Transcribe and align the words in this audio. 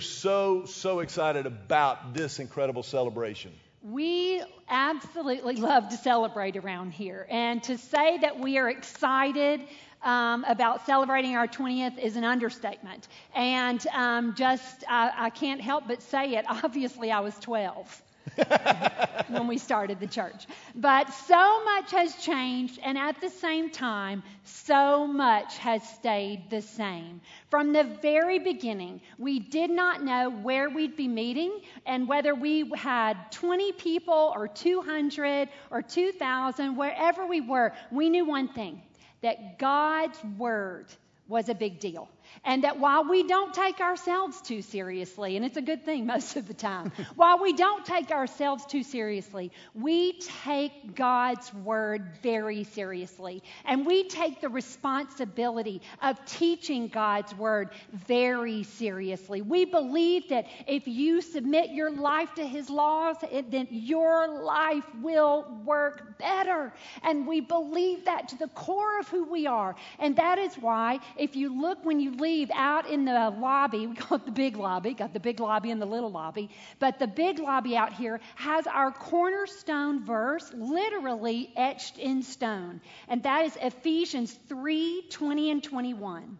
are 0.00 0.02
so, 0.02 0.64
so 0.64 1.00
excited 1.00 1.44
about 1.44 2.14
this 2.14 2.38
incredible 2.38 2.82
celebration. 2.82 3.52
We 3.82 4.42
absolutely 4.66 5.56
love 5.56 5.90
to 5.90 5.96
celebrate 5.98 6.56
around 6.56 6.92
here. 6.92 7.26
And 7.28 7.62
to 7.64 7.76
say 7.76 8.16
that 8.16 8.40
we 8.40 8.56
are 8.56 8.70
excited 8.70 9.60
um, 10.02 10.44
about 10.48 10.86
celebrating 10.86 11.36
our 11.36 11.46
20th 11.46 11.98
is 11.98 12.16
an 12.16 12.24
understatement. 12.24 13.08
And 13.34 13.86
um, 13.88 14.34
just, 14.34 14.84
I, 14.88 15.12
I 15.14 15.30
can't 15.30 15.60
help 15.60 15.86
but 15.86 16.00
say 16.00 16.34
it. 16.36 16.46
Obviously, 16.64 17.12
I 17.12 17.20
was 17.20 17.34
12. 17.40 18.02
when 19.28 19.46
we 19.46 19.58
started 19.58 20.00
the 20.00 20.06
church. 20.06 20.46
But 20.74 21.12
so 21.12 21.64
much 21.64 21.90
has 21.92 22.14
changed, 22.16 22.78
and 22.82 22.98
at 22.98 23.20
the 23.20 23.30
same 23.30 23.70
time, 23.70 24.22
so 24.44 25.06
much 25.06 25.58
has 25.58 25.82
stayed 25.88 26.50
the 26.50 26.62
same. 26.62 27.20
From 27.48 27.72
the 27.72 27.84
very 27.84 28.38
beginning, 28.38 29.00
we 29.18 29.38
did 29.38 29.70
not 29.70 30.02
know 30.02 30.30
where 30.30 30.68
we'd 30.70 30.96
be 30.96 31.08
meeting 31.08 31.60
and 31.86 32.08
whether 32.08 32.34
we 32.34 32.70
had 32.76 33.16
20 33.32 33.72
people 33.72 34.32
or 34.34 34.48
200 34.48 35.48
or 35.70 35.82
2,000, 35.82 36.76
wherever 36.76 37.26
we 37.26 37.40
were, 37.40 37.72
we 37.90 38.08
knew 38.10 38.24
one 38.24 38.48
thing 38.48 38.82
that 39.22 39.58
God's 39.58 40.18
Word 40.38 40.86
was 41.28 41.48
a 41.48 41.54
big 41.54 41.78
deal. 41.78 42.08
And 42.44 42.64
that 42.64 42.78
while 42.78 43.08
we 43.08 43.22
don't 43.22 43.52
take 43.52 43.80
ourselves 43.80 44.40
too 44.40 44.62
seriously, 44.62 45.36
and 45.36 45.44
it's 45.44 45.56
a 45.56 45.62
good 45.62 45.84
thing 45.84 46.06
most 46.06 46.36
of 46.36 46.48
the 46.48 46.54
time, 46.54 46.90
while 47.14 47.38
we 47.38 47.52
don't 47.52 47.84
take 47.84 48.10
ourselves 48.10 48.64
too 48.64 48.82
seriously, 48.82 49.52
we 49.74 50.18
take 50.42 50.94
God's 50.94 51.52
word 51.52 52.06
very 52.22 52.64
seriously. 52.64 53.42
And 53.64 53.84
we 53.84 54.08
take 54.08 54.40
the 54.40 54.48
responsibility 54.48 55.82
of 56.02 56.24
teaching 56.24 56.88
God's 56.88 57.34
word 57.34 57.70
very 57.92 58.62
seriously. 58.62 59.42
We 59.42 59.66
believe 59.66 60.28
that 60.30 60.46
if 60.66 60.88
you 60.88 61.20
submit 61.20 61.70
your 61.70 61.90
life 61.90 62.34
to 62.34 62.46
his 62.46 62.70
laws, 62.70 63.16
then 63.50 63.68
your 63.70 64.42
life 64.42 64.86
will 65.02 65.46
work 65.64 66.18
better. 66.18 66.72
And 67.02 67.26
we 67.26 67.40
believe 67.40 68.06
that 68.06 68.28
to 68.28 68.36
the 68.36 68.48
core 68.48 68.98
of 68.98 69.08
who 69.08 69.24
we 69.24 69.46
are. 69.46 69.74
And 69.98 70.16
that 70.16 70.38
is 70.38 70.54
why, 70.54 71.00
if 71.18 71.36
you 71.36 71.60
look 71.60 71.84
when 71.84 72.00
you 72.00 72.12
leave 72.20 72.50
out 72.54 72.88
in 72.88 73.04
the 73.04 73.34
lobby, 73.38 73.86
we 73.88 73.94
call 73.96 74.18
it 74.18 74.24
the 74.24 74.32
big 74.32 74.56
lobby, 74.56 74.94
got 74.94 75.12
the 75.12 75.20
big 75.20 75.40
lobby 75.40 75.70
and 75.70 75.80
the 75.80 75.86
little 75.86 76.10
lobby, 76.10 76.50
but 76.78 76.98
the 76.98 77.06
big 77.06 77.38
lobby 77.38 77.76
out 77.76 77.92
here 77.92 78.20
has 78.36 78.66
our 78.66 78.92
cornerstone 78.92 80.04
verse 80.04 80.52
literally 80.54 81.52
etched 81.56 81.98
in 81.98 82.22
stone. 82.22 82.80
And 83.08 83.22
that 83.22 83.46
is 83.46 83.56
Ephesians 83.60 84.32
3 84.48 85.06
20 85.10 85.50
and 85.50 85.62
21. 85.62 86.38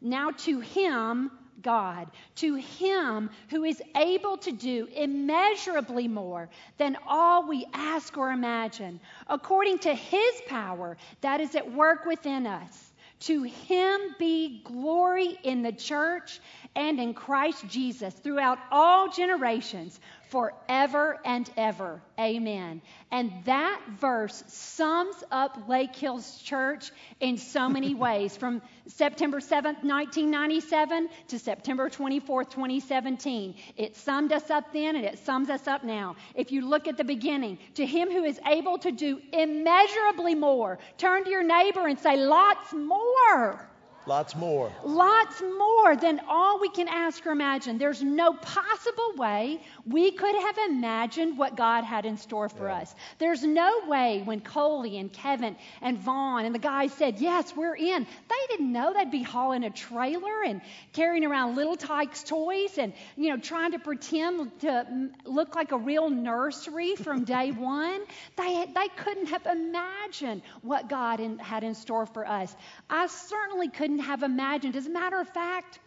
Now 0.00 0.30
to 0.30 0.60
him, 0.60 1.30
God, 1.62 2.10
to 2.36 2.54
him 2.54 3.30
who 3.50 3.64
is 3.64 3.82
able 3.96 4.38
to 4.38 4.52
do 4.52 4.88
immeasurably 4.94 6.08
more 6.08 6.48
than 6.78 6.96
all 7.06 7.46
we 7.46 7.66
ask 7.74 8.16
or 8.16 8.30
imagine, 8.30 9.00
according 9.26 9.78
to 9.80 9.94
his 9.94 10.40
power 10.46 10.96
that 11.20 11.40
is 11.40 11.54
at 11.54 11.70
work 11.72 12.06
within 12.06 12.46
us. 12.46 12.89
To 13.20 13.42
him 13.42 14.00
be 14.18 14.62
glory 14.64 15.38
in 15.42 15.62
the 15.62 15.72
church 15.72 16.40
and 16.74 16.98
in 16.98 17.12
Christ 17.12 17.66
Jesus 17.68 18.14
throughout 18.14 18.58
all 18.70 19.08
generations, 19.10 20.00
forever 20.30 21.18
and 21.24 21.50
ever. 21.56 22.00
Amen. 22.18 22.80
And 23.10 23.32
that 23.44 23.80
verse 23.98 24.42
sums 24.46 25.16
up 25.30 25.68
Lake 25.68 25.94
Hills 25.94 26.40
Church 26.42 26.90
in 27.18 27.36
so 27.36 27.68
many 27.68 27.94
ways 28.06 28.36
from 28.36 28.62
September 28.86 29.40
7th, 29.40 29.82
1997 29.82 31.08
to 31.28 31.38
September 31.38 31.90
24th, 31.90 32.50
2017. 32.50 33.54
It 33.76 33.96
summed 33.96 34.32
us 34.32 34.50
up 34.50 34.72
then 34.72 34.96
and 34.96 35.04
it 35.04 35.18
sums 35.20 35.50
us 35.50 35.66
up 35.66 35.84
now. 35.84 36.16
If 36.34 36.52
you 36.52 36.66
look 36.66 36.88
at 36.88 36.96
the 36.96 37.04
beginning, 37.04 37.58
to 37.74 37.84
him 37.84 38.10
who 38.10 38.24
is 38.24 38.40
able 38.46 38.78
to 38.78 38.92
do 38.92 39.20
immeasurably 39.32 40.34
more, 40.34 40.78
turn 40.98 41.24
to 41.24 41.30
your 41.30 41.42
neighbor 41.42 41.86
and 41.86 41.98
say, 41.98 42.16
lots 42.16 42.72
more. 42.72 43.69
Lots 44.10 44.34
more. 44.34 44.72
Lots 44.82 45.40
more 45.40 45.94
than 45.94 46.20
all 46.28 46.58
we 46.58 46.68
can 46.68 46.88
ask 46.88 47.24
or 47.24 47.30
imagine. 47.30 47.78
There's 47.78 48.02
no 48.02 48.32
possible 48.32 49.12
way 49.16 49.60
we 49.86 50.10
could 50.10 50.34
have 50.34 50.58
imagined 50.68 51.38
what 51.38 51.54
God 51.56 51.84
had 51.84 52.04
in 52.04 52.16
store 52.16 52.48
for 52.48 52.66
yeah. 52.66 52.78
us. 52.78 52.92
There's 53.18 53.44
no 53.44 53.82
way 53.86 54.22
when 54.24 54.40
Coley 54.40 54.98
and 54.98 55.12
Kevin 55.12 55.54
and 55.80 55.96
Vaughn 55.96 56.44
and 56.44 56.52
the 56.52 56.58
guys 56.58 56.92
said, 56.94 57.20
Yes, 57.20 57.54
we're 57.54 57.76
in, 57.76 58.04
they 58.04 58.46
didn't 58.48 58.72
know 58.72 58.92
they'd 58.92 59.12
be 59.12 59.22
hauling 59.22 59.62
a 59.62 59.70
trailer 59.70 60.42
and 60.44 60.60
carrying 60.92 61.24
around 61.24 61.54
Little 61.54 61.76
Tikes 61.76 62.24
toys 62.24 62.78
and, 62.78 62.92
you 63.16 63.28
know, 63.28 63.36
trying 63.38 63.70
to 63.72 63.78
pretend 63.78 64.58
to 64.62 65.10
look 65.24 65.54
like 65.54 65.70
a 65.70 65.78
real 65.78 66.10
nursery 66.10 66.96
from 66.96 67.22
day 67.22 67.52
one. 67.56 68.00
They, 68.36 68.66
they 68.74 68.88
couldn't 68.96 69.26
have 69.26 69.46
imagined 69.46 70.42
what 70.62 70.88
God 70.88 71.20
in, 71.20 71.38
had 71.38 71.62
in 71.62 71.76
store 71.76 72.06
for 72.06 72.26
us. 72.26 72.52
I 72.88 73.06
certainly 73.06 73.68
couldn't 73.68 73.99
couldn't 74.00 74.10
have 74.10 74.22
imagined. 74.22 74.76
As 74.76 74.86
a 74.86 74.90
matter 74.90 75.20
of 75.20 75.28
fact, 75.28 75.78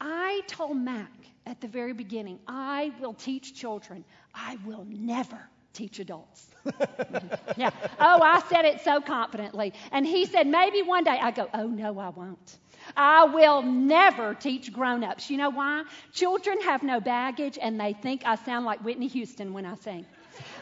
I 0.00 0.42
told 0.46 0.76
Mac 0.76 1.10
at 1.46 1.60
the 1.60 1.68
very 1.68 1.92
beginning, 1.92 2.38
I 2.46 2.92
will 3.00 3.14
teach 3.14 3.54
children. 3.54 4.04
I 4.34 4.56
will 4.64 4.86
never 4.88 5.38
teach 5.72 5.98
adults. 5.98 6.46
yeah. 7.56 7.70
Oh, 7.98 8.20
I 8.22 8.42
said 8.48 8.64
it 8.64 8.80
so 8.80 9.00
confidently. 9.00 9.72
And 9.92 10.06
he 10.06 10.24
said, 10.24 10.46
maybe 10.46 10.82
one 10.82 11.04
day. 11.04 11.18
I 11.20 11.30
go, 11.30 11.48
oh, 11.52 11.66
no, 11.66 11.98
I 11.98 12.08
won't. 12.08 12.58
I 12.96 13.24
will 13.24 13.62
never 13.62 14.34
teach 14.34 14.72
grown 14.72 15.04
ups. 15.04 15.30
You 15.30 15.36
know 15.36 15.50
why? 15.50 15.84
Children 16.12 16.62
have 16.62 16.82
no 16.82 16.98
baggage 17.00 17.58
and 17.60 17.78
they 17.78 17.92
think 17.92 18.22
I 18.24 18.36
sound 18.36 18.64
like 18.64 18.82
Whitney 18.82 19.08
Houston 19.08 19.52
when 19.52 19.66
I 19.66 19.74
sing. 19.76 20.06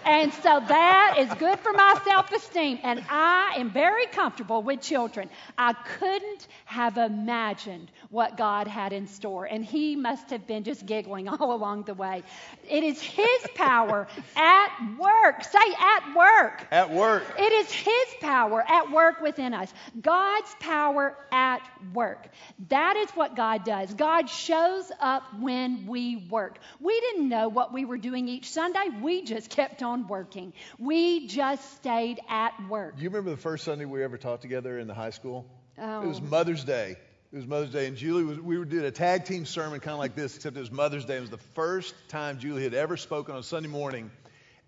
And 0.04 0.32
so 0.32 0.60
that 0.60 1.16
is 1.18 1.32
good 1.38 1.58
for 1.60 1.72
my 1.72 2.00
self 2.04 2.32
esteem. 2.32 2.78
And 2.82 3.04
I 3.08 3.54
am 3.56 3.70
very 3.70 4.06
comfortable 4.06 4.62
with 4.62 4.80
children. 4.80 5.30
I 5.56 5.72
couldn't 5.72 6.46
have 6.64 6.98
imagined 6.98 7.90
what 8.10 8.36
God 8.36 8.66
had 8.66 8.92
in 8.92 9.06
store. 9.06 9.44
And 9.44 9.64
He 9.64 9.96
must 9.96 10.30
have 10.30 10.46
been 10.46 10.64
just 10.64 10.86
giggling 10.86 11.28
all 11.28 11.54
along 11.54 11.84
the 11.84 11.94
way. 11.94 12.22
It 12.68 12.84
is 12.84 13.00
His 13.00 13.40
power 13.54 14.06
at 14.36 14.96
work. 14.98 15.44
Say, 15.44 15.58
at 15.78 16.14
work. 16.16 16.66
At 16.70 16.90
work. 16.90 17.24
It 17.38 17.52
is 17.52 17.72
His 17.72 18.14
power 18.20 18.64
at 18.66 18.90
work 18.90 19.20
within 19.20 19.54
us. 19.54 19.72
God's 20.00 20.54
power 20.60 21.16
at 21.32 21.60
work. 21.92 22.28
That 22.68 22.96
is 22.96 23.10
what 23.10 23.36
God 23.36 23.64
does. 23.64 23.92
God 23.94 24.28
shows 24.28 24.90
up 25.00 25.22
when 25.40 25.86
we 25.86 26.28
work. 26.30 26.58
We 26.80 26.98
didn't 27.00 27.28
know 27.28 27.48
what 27.48 27.72
we 27.72 27.84
were 27.84 27.98
doing 27.98 28.28
each 28.28 28.50
Sunday, 28.50 28.88
we 29.00 29.22
just 29.22 29.50
kept 29.50 29.82
on 29.82 29.87
working. 29.96 30.52
We 30.78 31.26
just 31.26 31.76
stayed 31.76 32.20
at 32.28 32.52
work. 32.68 32.94
You 32.98 33.08
remember 33.08 33.30
the 33.30 33.36
first 33.36 33.64
Sunday 33.64 33.84
we 33.84 34.02
ever 34.02 34.18
taught 34.18 34.42
together 34.42 34.78
in 34.78 34.86
the 34.86 34.94
high 34.94 35.10
school? 35.10 35.46
Oh. 35.78 36.02
It 36.02 36.06
was 36.06 36.18
oh. 36.18 36.28
Mother's 36.28 36.64
Day. 36.64 36.96
It 37.32 37.36
was 37.36 37.46
Mother's 37.46 37.70
Day, 37.70 37.86
and 37.86 37.96
Julie 37.96 38.24
was. 38.24 38.40
We 38.40 38.64
did 38.64 38.84
a 38.84 38.90
tag 38.90 39.24
team 39.24 39.44
sermon, 39.44 39.80
kind 39.80 39.92
of 39.92 39.98
like 39.98 40.14
this, 40.14 40.36
except 40.36 40.56
it 40.56 40.60
was 40.60 40.70
Mother's 40.70 41.04
Day. 41.04 41.16
It 41.16 41.20
was 41.20 41.30
the 41.30 41.36
first 41.38 41.94
time 42.08 42.38
Julie 42.38 42.62
had 42.62 42.74
ever 42.74 42.96
spoken 42.96 43.34
on 43.34 43.40
a 43.40 43.42
Sunday 43.42 43.68
morning, 43.68 44.10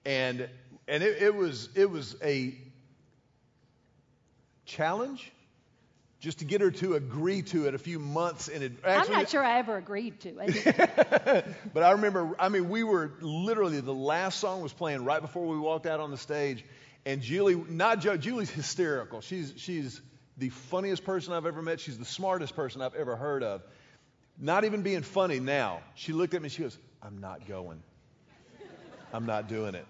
and 0.05 0.49
and 0.87 1.03
it, 1.03 1.23
it 1.23 1.35
was 1.35 1.71
it 1.75 1.91
was 1.91 2.17
a 2.23 2.55
challenge 4.67 5.33
just 6.21 6.41
to 6.41 6.45
get 6.45 6.61
her 6.61 6.71
to 6.71 6.95
agree 6.95 7.41
to 7.41 7.67
it 7.67 7.75
a 7.75 7.79
few 7.79 7.99
months 7.99 8.49
in 8.49 8.63
advance. 8.63 9.09
I'm 9.09 9.13
not 9.13 9.31
sure 9.31 9.43
I 9.43 9.59
ever 9.59 9.79
agreed 9.79 10.21
to 10.21 10.37
it. 10.39 11.47
but 11.75 11.83
I 11.83 11.93
remember, 11.93 12.37
I 12.39 12.51
mean, 12.51 12.69
we 12.69 12.85
were 12.85 13.13
literally, 13.21 13.81
the 13.81 13.95
last 13.95 14.39
song 14.39 14.61
was 14.61 14.73
playing 14.73 15.05
right 15.05 15.23
before 15.23 15.47
we 15.47 15.59
walked 15.59 15.87
out 15.87 15.99
on 15.99 16.11
the 16.11 16.19
stage. 16.19 16.63
And 17.07 17.23
Julie, 17.23 17.55
not 17.55 18.01
Joe, 18.01 18.19
Julie's 18.19 18.51
hysterical. 18.51 19.23
She's, 19.23 19.55
she's 19.57 20.03
the 20.37 20.51
funniest 20.51 21.05
person 21.05 21.33
I've 21.33 21.47
ever 21.47 21.63
met. 21.63 21.81
She's 21.81 21.99
the 21.99 22.05
smartest 22.05 22.55
person 22.55 22.83
I've 22.83 22.95
ever 22.95 23.17
heard 23.17 23.43
of. 23.43 23.63
Not 24.39 24.65
even 24.65 24.83
being 24.83 25.03
funny 25.03 25.41
now. 25.41 25.81
She 25.95 26.13
looked 26.13 26.35
at 26.35 26.43
me, 26.43 26.51
she 26.51 26.63
goes, 26.63 26.79
I'm 27.03 27.19
not 27.19 27.49
going. 27.49 27.83
I'm 29.13 29.25
not 29.25 29.49
doing 29.49 29.75
it. 29.75 29.87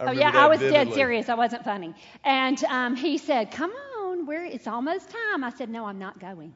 I 0.00 0.06
oh, 0.06 0.10
yeah, 0.10 0.30
I 0.34 0.46
was 0.46 0.58
vividly. 0.58 0.84
dead 0.84 0.94
serious. 0.94 1.28
I 1.28 1.34
wasn't 1.34 1.64
funny. 1.64 1.94
And 2.24 2.62
um, 2.64 2.94
he 2.96 3.18
said, 3.18 3.50
Come 3.50 3.70
on 3.70 3.87
where 4.28 4.44
it's 4.44 4.66
almost 4.66 5.08
time. 5.08 5.42
I 5.42 5.50
said, 5.56 5.70
no, 5.70 5.86
I'm 5.86 5.98
not 5.98 6.20
going. 6.20 6.54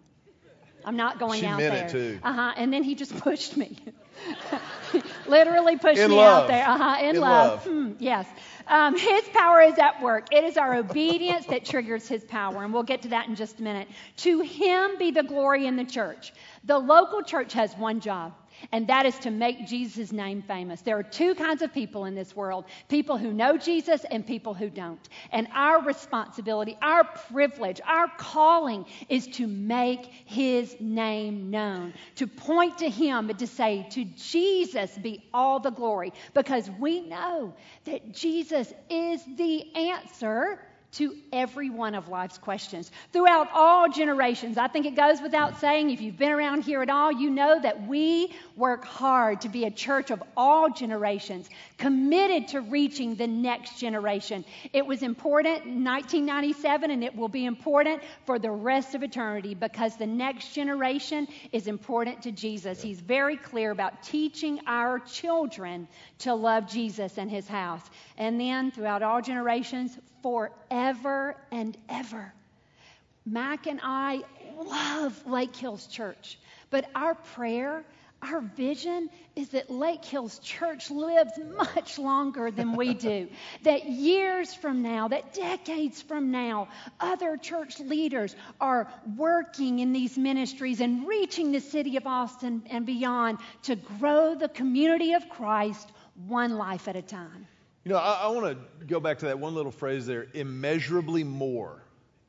I'm 0.84 0.96
not 0.96 1.18
going 1.18 1.40
she 1.40 1.46
out 1.46 1.58
meant 1.58 1.72
there. 1.72 1.86
It 1.86 1.90
too. 1.90 2.20
Uh-huh. 2.22 2.52
And 2.56 2.70
then 2.70 2.82
he 2.82 2.94
just 2.94 3.16
pushed 3.20 3.56
me. 3.56 3.78
Literally 5.26 5.78
pushed 5.78 5.98
in 5.98 6.10
me 6.10 6.16
love. 6.16 6.42
out 6.42 6.48
there. 6.48 6.68
Uh-huh. 6.68 6.96
In, 7.00 7.16
in 7.16 7.20
love. 7.22 7.66
love. 7.66 7.74
Hmm, 7.74 7.92
yes. 7.98 8.26
Um, 8.66 8.98
his 8.98 9.24
power 9.32 9.62
is 9.62 9.78
at 9.78 10.02
work. 10.02 10.26
It 10.32 10.44
is 10.44 10.58
our 10.58 10.74
obedience 10.74 11.46
that 11.46 11.64
triggers 11.64 12.06
his 12.06 12.22
power. 12.24 12.62
And 12.62 12.74
we'll 12.74 12.82
get 12.82 13.02
to 13.02 13.08
that 13.08 13.26
in 13.28 13.36
just 13.36 13.58
a 13.58 13.62
minute. 13.62 13.88
To 14.18 14.40
him 14.40 14.98
be 14.98 15.10
the 15.10 15.22
glory 15.22 15.66
in 15.66 15.76
the 15.76 15.84
church. 15.84 16.34
The 16.64 16.78
local 16.78 17.22
church 17.22 17.54
has 17.54 17.72
one 17.74 18.00
job 18.00 18.34
and 18.70 18.86
that 18.86 19.06
is 19.06 19.18
to 19.20 19.30
make 19.30 19.66
Jesus' 19.66 20.12
name 20.12 20.42
famous. 20.42 20.82
There 20.82 20.98
are 20.98 21.02
two 21.02 21.34
kinds 21.34 21.62
of 21.62 21.72
people 21.72 22.04
in 22.04 22.14
this 22.14 22.36
world 22.36 22.66
people 22.88 23.16
who 23.16 23.32
know 23.32 23.56
Jesus 23.56 24.04
and 24.10 24.26
people 24.26 24.54
who 24.54 24.70
don't. 24.70 25.08
And 25.32 25.48
our 25.54 25.82
responsibility, 25.82 26.76
our 26.82 27.04
privilege, 27.04 27.80
our 27.86 28.08
calling 28.18 28.84
is 29.08 29.26
to 29.28 29.46
make 29.46 30.04
his 30.24 30.76
name 30.80 31.50
known, 31.50 31.94
to 32.16 32.26
point 32.26 32.78
to 32.78 32.88
him 32.88 33.30
and 33.30 33.38
to 33.38 33.46
say, 33.46 33.86
To 33.90 34.04
Jesus 34.04 34.96
be 34.98 35.24
all 35.32 35.60
the 35.60 35.70
glory, 35.70 36.12
because 36.34 36.70
we 36.78 37.00
know 37.00 37.54
that 37.84 38.12
Jesus 38.12 38.72
is 38.90 39.22
the 39.36 39.74
answer 39.74 40.60
to 40.92 41.16
every 41.32 41.70
one 41.70 41.94
of 41.94 42.08
life's 42.08 42.36
questions 42.36 42.90
throughout 43.12 43.48
all 43.54 43.88
generations. 43.88 44.58
I 44.58 44.68
think 44.68 44.84
it 44.84 44.94
goes 44.94 45.22
without 45.22 45.58
saying, 45.58 45.88
if 45.90 46.02
you've 46.02 46.18
been 46.18 46.32
around 46.32 46.64
here 46.64 46.82
at 46.82 46.90
all, 46.90 47.10
you 47.10 47.30
know 47.30 47.58
that 47.60 47.86
we 47.86 48.34
work 48.56 48.84
hard 48.84 49.40
to 49.40 49.48
be 49.48 49.64
a 49.64 49.70
church 49.70 50.10
of 50.10 50.22
all 50.36 50.68
generations, 50.68 51.48
committed 51.78 52.48
to 52.48 52.60
reaching 52.60 53.14
the 53.14 53.26
next 53.26 53.78
generation. 53.78 54.44
It 54.74 54.86
was 54.86 55.02
important 55.02 55.64
in 55.64 55.82
1997 55.82 56.90
and 56.90 57.02
it 57.02 57.16
will 57.16 57.28
be 57.28 57.46
important 57.46 58.02
for 58.26 58.38
the 58.38 58.50
rest 58.50 58.94
of 58.94 59.02
eternity 59.02 59.54
because 59.54 59.96
the 59.96 60.06
next 60.06 60.52
generation 60.52 61.26
is 61.52 61.68
important 61.68 62.22
to 62.22 62.32
Jesus. 62.32 62.82
He's 62.82 63.00
very 63.00 63.38
clear 63.38 63.70
about 63.70 64.02
teaching 64.02 64.60
our 64.66 64.98
children 64.98 65.88
to 66.18 66.34
love 66.34 66.68
Jesus 66.68 67.16
and 67.16 67.30
his 67.30 67.48
house. 67.48 67.82
And 68.18 68.38
then 68.38 68.70
throughout 68.70 69.02
all 69.02 69.22
generations, 69.22 69.96
forever 70.22 70.81
and 71.50 71.76
ever. 71.88 72.32
Mac 73.24 73.66
and 73.66 73.80
I 73.82 74.22
love 74.58 75.26
Lake 75.26 75.54
Hills 75.54 75.86
Church, 75.86 76.38
but 76.70 76.86
our 76.94 77.14
prayer, 77.14 77.84
our 78.20 78.40
vision 78.40 79.08
is 79.36 79.50
that 79.50 79.70
Lake 79.70 80.04
Hills 80.04 80.40
Church 80.40 80.90
lives 80.90 81.30
much 81.56 81.98
longer 81.98 82.50
than 82.50 82.74
we 82.74 82.94
do. 83.10 83.28
that 83.62 83.86
years 83.86 84.52
from 84.54 84.82
now, 84.82 85.06
that 85.08 85.32
decades 85.34 86.02
from 86.02 86.32
now, 86.32 86.66
other 86.98 87.36
church 87.36 87.78
leaders 87.78 88.34
are 88.60 88.92
working 89.16 89.78
in 89.78 89.92
these 89.92 90.18
ministries 90.18 90.80
and 90.80 91.06
reaching 91.06 91.52
the 91.52 91.60
city 91.60 91.96
of 91.96 92.08
Austin 92.08 92.62
and 92.70 92.86
beyond 92.86 93.38
to 93.62 93.76
grow 93.76 94.34
the 94.34 94.48
community 94.48 95.12
of 95.12 95.28
Christ 95.28 95.88
one 96.26 96.56
life 96.56 96.88
at 96.88 96.96
a 96.96 97.02
time. 97.02 97.46
You 97.84 97.92
know, 97.92 97.98
I, 97.98 98.24
I 98.24 98.28
want 98.28 98.58
to 98.80 98.84
go 98.84 99.00
back 99.00 99.20
to 99.20 99.26
that 99.26 99.38
one 99.38 99.54
little 99.54 99.72
phrase 99.72 100.06
there 100.06 100.26
immeasurably 100.34 101.24
more. 101.24 101.82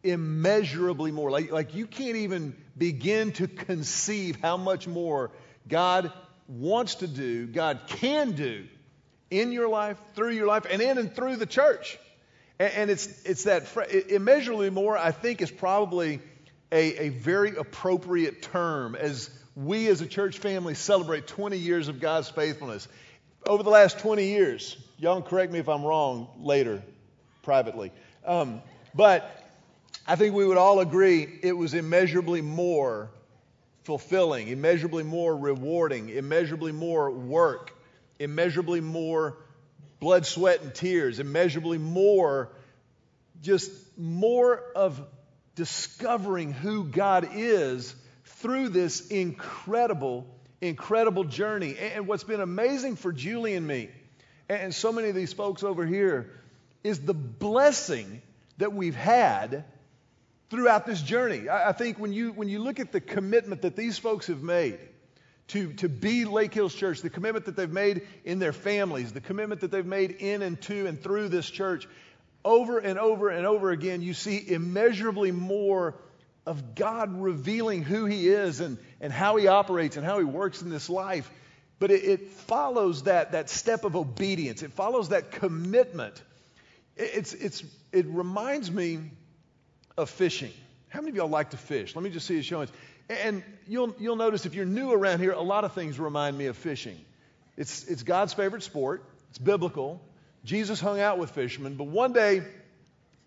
Immeasurably 0.04 1.12
more. 1.12 1.30
Like, 1.30 1.52
like 1.52 1.76
you 1.76 1.86
can't 1.86 2.18
even 2.18 2.56
begin 2.78 3.32
to 3.34 3.48
conceive 3.48 4.38
how 4.42 4.58
much 4.58 4.88
more 4.88 5.32
God 5.68 6.12
wants 6.48 6.96
to 6.96 7.08
do, 7.08 7.48
God 7.48 7.82
can 7.88 8.32
do 8.34 8.66
in 9.30 9.52
your 9.52 9.70
life, 9.70 9.98
through 10.16 10.32
your 10.32 10.48
life, 10.48 10.66
and 10.70 10.82
in 10.82 10.98
and 10.98 11.16
through 11.16 11.38
the 11.38 11.46
church. 11.46 11.98
And, 12.60 12.74
and 12.74 12.92
it's, 12.92 13.24
it's 13.24 13.44
that 13.46 13.64
immeasurably 14.10 14.70
more, 14.70 14.98
I 14.98 15.12
think, 15.12 15.42
is 15.42 15.52
probably 15.52 16.20
a, 16.72 17.06
a 17.06 17.10
very 17.10 17.56
appropriate 17.56 18.42
term 18.42 18.96
as 18.96 19.30
we 19.56 19.88
as 19.88 20.02
a 20.02 20.08
church 20.08 20.40
family 20.40 20.74
celebrate 20.74 21.28
20 21.28 21.58
years 21.58 21.88
of 21.88 22.00
God's 22.00 22.30
faithfulness. 22.30 22.88
Over 23.46 23.64
the 23.64 23.70
last 23.70 24.00
20 24.00 24.26
years, 24.26 24.78
Y'all 25.04 25.22
correct 25.22 25.52
me 25.52 25.60
if 25.60 25.68
I'm 25.68 25.84
wrong 25.84 26.30
later, 26.40 26.82
privately. 27.42 27.92
Um, 28.26 28.62
but 28.96 29.30
I 30.08 30.16
think 30.16 30.34
we 30.34 30.48
would 30.48 30.56
all 30.56 30.80
agree 30.80 31.28
it 31.44 31.52
was 31.52 31.74
immeasurably 31.74 32.42
more 32.42 33.12
fulfilling, 33.84 34.48
immeasurably 34.48 35.04
more 35.04 35.36
rewarding, 35.36 36.08
immeasurably 36.08 36.72
more 36.72 37.12
work, 37.12 37.76
immeasurably 38.18 38.80
more 38.80 39.36
blood, 40.00 40.26
sweat, 40.26 40.62
and 40.62 40.74
tears, 40.74 41.20
immeasurably 41.20 41.80
more, 41.80 42.48
just 43.42 43.70
more 43.98 44.64
of 44.74 45.06
discovering 45.56 46.54
who 46.54 46.86
God 46.86 47.28
is 47.34 47.94
through 48.24 48.70
this 48.70 49.10
incredible, 49.10 50.33
incredible 50.68 51.24
journey. 51.24 51.76
And 51.78 52.08
what's 52.08 52.24
been 52.24 52.42
amazing 52.42 52.96
for 52.96 53.12
Julie 53.12 53.56
and 53.56 53.68
me 53.68 53.90
and 54.50 54.74
so 54.74 54.92
many 54.92 55.10
of 55.10 55.16
these 55.16 55.34
folks 55.34 55.64
over 55.64 55.86
here 55.86 56.32
is 56.84 57.00
the 57.00 57.14
blessing 57.14 58.22
that 58.58 58.74
we've 58.74 58.96
had 58.96 59.66
throughout 60.50 60.86
this 60.86 61.02
journey. 61.02 61.50
I, 61.50 61.72
think 61.72 61.98
when 61.98 62.14
you, 62.14 62.32
when 62.32 62.50
you 62.50 62.60
look 62.60 62.80
at 62.80 62.92
the 62.92 63.02
commitment 63.02 63.62
that 63.64 63.76
these 63.76 63.98
folks 63.98 64.28
have 64.28 64.44
made 64.44 64.78
to, 65.50 65.74
to 65.74 65.90
be 65.90 66.26
Lake 66.26 66.54
Hills 66.54 66.76
Church, 66.76 67.02
the 67.02 67.10
commitment 67.10 67.46
that 67.46 67.56
they've 67.56 67.72
made 67.72 68.08
in 68.26 68.40
their 68.40 68.54
families, 68.54 69.12
the 69.14 69.22
commitment 69.22 69.62
that 69.62 69.72
they've 69.72 69.86
made 69.86 70.12
in 70.12 70.42
and 70.42 70.62
to 70.64 70.86
and 70.88 71.02
through 71.02 71.30
this 71.30 71.50
church, 71.50 71.88
over 72.46 72.78
and 72.80 73.00
over 73.00 73.30
and 73.30 73.46
over 73.46 73.72
again, 73.72 74.02
you 74.02 74.14
see 74.14 74.44
immeasurably 74.46 75.32
more 75.32 75.96
of 76.46 76.76
God 76.76 77.22
revealing 77.22 77.84
who 77.84 78.06
He 78.06 78.28
is 78.28 78.60
and, 78.60 78.78
and 79.00 79.12
how 79.14 79.38
He 79.38 79.48
operates 79.48 79.98
and 79.98 80.06
how 80.06 80.20
He 80.20 80.26
works 80.26 80.62
in 80.62 80.70
this 80.70 80.90
life. 80.90 81.30
But 81.80 81.92
it, 81.92 82.04
it 82.04 82.28
follows 82.30 83.04
that, 83.04 83.32
that 83.32 83.50
step 83.50 83.84
of 83.84 83.96
obedience, 83.96 84.64
it 84.64 84.72
follows 84.74 85.10
that 85.10 85.32
commitment. 85.32 86.22
It, 86.96 87.12
it's, 87.14 87.34
it's, 87.34 87.64
it 87.92 88.06
reminds 88.08 88.72
me 88.72 89.00
of 89.98 90.10
fishing. 90.10 90.52
How 90.90 91.00
many 91.00 91.12
of 91.12 91.16
y'all 91.16 91.28
like 91.30 91.52
to 91.52 91.58
fish? 91.58 91.96
Let 91.96 92.04
me 92.04 92.10
just 92.10 92.28
see 92.28 92.38
a 92.38 92.44
show. 92.44 92.66
And 93.10 93.44
you'll, 93.68 93.96
you'll 94.00 94.16
notice 94.16 94.46
if 94.46 94.54
you're 94.54 94.66
new 94.66 94.92
around 94.92 95.20
here, 95.20 95.32
a 95.32 95.42
lot 95.42 95.64
of 95.64 95.74
things 95.74 96.00
remind 96.00 96.38
me 96.38 96.46
of 96.48 96.58
fishing. 96.58 96.98
It's, 97.58 97.86
it's 97.86 98.04
God's 98.04 98.34
favorite 98.34 98.64
sport, 98.64 99.04
it's 99.30 99.38
biblical. 99.38 100.02
Jesus 100.46 100.82
hung 100.82 101.00
out 101.00 101.20
with 101.20 101.32
fishermen. 101.32 101.76
But 101.76 101.88
one 101.88 102.12
day, 102.12 102.44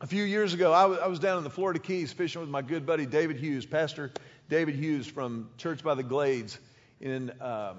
a 0.00 0.06
few 0.06 0.25
years 0.25 0.52
ago, 0.52 0.72
I 0.72 1.06
was, 1.06 1.19
down 1.19 1.38
in 1.38 1.44
the 1.44 1.50
Florida 1.50 1.78
Keys 1.78 2.12
fishing 2.12 2.40
with 2.40 2.50
my 2.50 2.60
good 2.60 2.84
buddy 2.84 3.06
David 3.06 3.38
Hughes, 3.38 3.64
Pastor 3.64 4.12
David 4.48 4.75
Hughes 4.75 5.06
from 5.06 5.48
Church 5.56 5.82
by 5.82 5.94
the 5.94 6.03
Glades 6.03 6.58
in 7.00 7.32
um, 7.41 7.79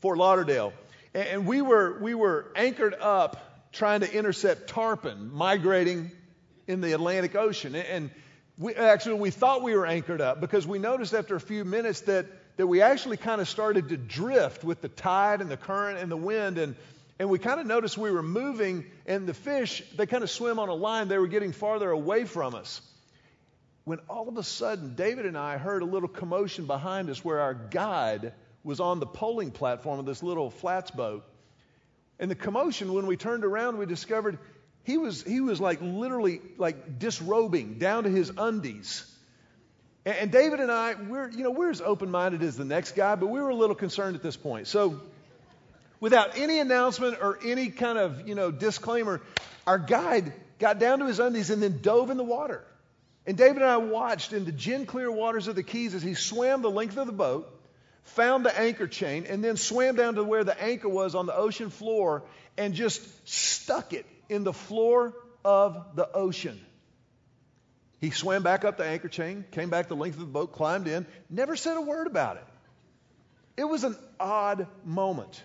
Fort 0.00 0.18
Lauderdale. 0.18 0.74
And 1.14 1.46
we 1.46 1.62
were, 1.62 1.98
we 2.00 2.14
were 2.14 2.52
anchored 2.54 2.94
up 2.94 3.72
trying 3.72 4.00
to 4.00 4.12
intercept 4.12 4.68
tarpon 4.68 5.32
migrating 5.32 6.10
in 6.66 6.82
the 6.82 6.92
Atlantic 6.92 7.34
Ocean. 7.34 7.74
And 7.74 8.10
we, 8.58 8.74
actually, 8.74 9.14
we 9.14 9.30
thought 9.30 9.62
we 9.62 9.74
were 9.74 9.86
anchored 9.86 10.20
up 10.20 10.42
because 10.42 10.66
we 10.66 10.78
noticed 10.78 11.14
after 11.14 11.36
a 11.36 11.40
few 11.40 11.64
minutes 11.64 12.02
that, 12.02 12.26
that 12.58 12.66
we 12.66 12.82
actually 12.82 13.16
kind 13.16 13.40
of 13.40 13.48
started 13.48 13.88
to 13.88 13.96
drift 13.96 14.62
with 14.62 14.82
the 14.82 14.88
tide 14.88 15.40
and 15.40 15.50
the 15.50 15.56
current 15.56 16.00
and 16.00 16.10
the 16.10 16.16
wind. 16.18 16.58
And, 16.58 16.76
and 17.18 17.30
we 17.30 17.38
kind 17.38 17.60
of 17.60 17.66
noticed 17.66 17.96
we 17.96 18.10
were 18.10 18.22
moving, 18.22 18.84
and 19.06 19.26
the 19.26 19.34
fish, 19.34 19.82
they 19.96 20.06
kind 20.06 20.22
of 20.22 20.30
swim 20.30 20.58
on 20.58 20.68
a 20.68 20.74
line. 20.74 21.08
They 21.08 21.18
were 21.18 21.28
getting 21.28 21.52
farther 21.52 21.90
away 21.90 22.24
from 22.24 22.54
us. 22.54 22.80
When 23.84 24.00
all 24.08 24.28
of 24.28 24.36
a 24.36 24.42
sudden, 24.42 24.94
David 24.96 25.26
and 25.26 25.38
I 25.38 25.56
heard 25.56 25.82
a 25.82 25.86
little 25.86 26.08
commotion 26.08 26.66
behind 26.66 27.08
us 27.08 27.24
where 27.24 27.40
our 27.40 27.54
guide 27.54 28.32
was 28.64 28.80
on 28.80 29.00
the 29.00 29.06
poling 29.06 29.52
platform 29.52 29.98
of 29.98 30.06
this 30.06 30.22
little 30.22 30.50
flats 30.50 30.90
boat. 30.90 31.24
And 32.18 32.30
the 32.30 32.34
commotion, 32.34 32.92
when 32.92 33.06
we 33.06 33.16
turned 33.16 33.44
around, 33.44 33.78
we 33.78 33.86
discovered 33.86 34.38
he 34.82 34.98
was, 34.98 35.22
he 35.22 35.40
was 35.40 35.60
like 35.60 35.78
literally 35.80 36.40
like 36.58 36.98
disrobing 36.98 37.78
down 37.78 38.04
to 38.04 38.10
his 38.10 38.30
undies. 38.36 39.10
And, 40.04 40.16
and 40.16 40.32
David 40.32 40.60
and 40.60 40.70
I, 40.70 40.94
we're, 40.94 41.30
you 41.30 41.44
know, 41.44 41.50
we're 41.50 41.70
as 41.70 41.80
open 41.80 42.10
minded 42.10 42.42
as 42.42 42.56
the 42.56 42.64
next 42.64 42.96
guy, 42.96 43.14
but 43.14 43.28
we 43.28 43.40
were 43.40 43.50
a 43.50 43.54
little 43.54 43.76
concerned 43.76 44.16
at 44.16 44.22
this 44.22 44.36
point. 44.36 44.66
So, 44.66 45.00
without 46.00 46.36
any 46.36 46.58
announcement 46.58 47.18
or 47.20 47.38
any 47.44 47.70
kind 47.70 47.98
of, 47.98 48.28
you 48.28 48.34
know, 48.34 48.50
disclaimer, 48.50 49.20
our 49.66 49.78
guide 49.78 50.32
got 50.58 50.78
down 50.78 51.00
to 51.00 51.06
his 51.06 51.20
undies 51.20 51.50
and 51.50 51.62
then 51.62 51.80
dove 51.82 52.10
in 52.10 52.16
the 52.16 52.24
water. 52.24 52.64
And 53.26 53.36
David 53.36 53.62
and 53.62 53.70
I 53.70 53.78
watched 53.78 54.32
in 54.32 54.44
the 54.44 54.52
gin 54.52 54.86
clear 54.86 55.10
waters 55.10 55.48
of 55.48 55.56
the 55.56 55.62
Keys 55.62 55.94
as 55.94 56.02
he 56.02 56.14
swam 56.14 56.62
the 56.62 56.70
length 56.70 56.96
of 56.96 57.06
the 57.06 57.12
boat 57.12 57.52
found 58.06 58.46
the 58.46 58.58
anchor 58.58 58.86
chain, 58.86 59.26
and 59.28 59.42
then 59.42 59.56
swam 59.56 59.96
down 59.96 60.14
to 60.14 60.22
where 60.22 60.44
the 60.44 60.60
anchor 60.62 60.88
was 60.88 61.14
on 61.14 61.26
the 61.26 61.34
ocean 61.34 61.70
floor 61.70 62.22
and 62.56 62.74
just 62.74 63.02
stuck 63.28 63.92
it 63.92 64.06
in 64.28 64.44
the 64.44 64.52
floor 64.52 65.12
of 65.44 65.84
the 65.94 66.10
ocean. 66.12 66.60
He 68.00 68.10
swam 68.10 68.42
back 68.42 68.64
up 68.64 68.76
the 68.76 68.84
anchor 68.84 69.08
chain, 69.08 69.44
came 69.50 69.70
back 69.70 69.88
the 69.88 69.96
length 69.96 70.14
of 70.14 70.20
the 70.20 70.26
boat, 70.26 70.52
climbed 70.52 70.86
in, 70.86 71.06
never 71.28 71.56
said 71.56 71.76
a 71.76 71.80
word 71.80 72.06
about 72.06 72.36
it. 72.36 72.44
It 73.56 73.64
was 73.64 73.84
an 73.84 73.96
odd 74.20 74.66
moment. 74.84 75.42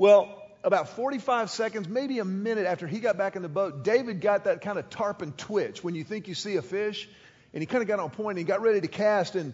Well, 0.00 0.34
about 0.64 0.88
45 0.88 1.50
seconds, 1.50 1.86
maybe 1.86 2.20
a 2.20 2.24
minute 2.24 2.64
after 2.64 2.86
he 2.86 3.00
got 3.00 3.18
back 3.18 3.36
in 3.36 3.42
the 3.42 3.50
boat, 3.50 3.84
David 3.84 4.22
got 4.22 4.44
that 4.44 4.62
kind 4.62 4.78
of 4.78 4.88
tarpon 4.88 5.32
twitch 5.32 5.84
when 5.84 5.94
you 5.94 6.04
think 6.04 6.26
you 6.26 6.34
see 6.34 6.56
a 6.56 6.62
fish. 6.62 7.06
And 7.52 7.62
he 7.62 7.66
kind 7.66 7.82
of 7.82 7.88
got 7.88 8.00
on 8.00 8.08
point 8.08 8.38
and 8.38 8.38
he 8.38 8.44
got 8.44 8.62
ready 8.62 8.80
to 8.80 8.88
cast. 8.88 9.34
And 9.34 9.52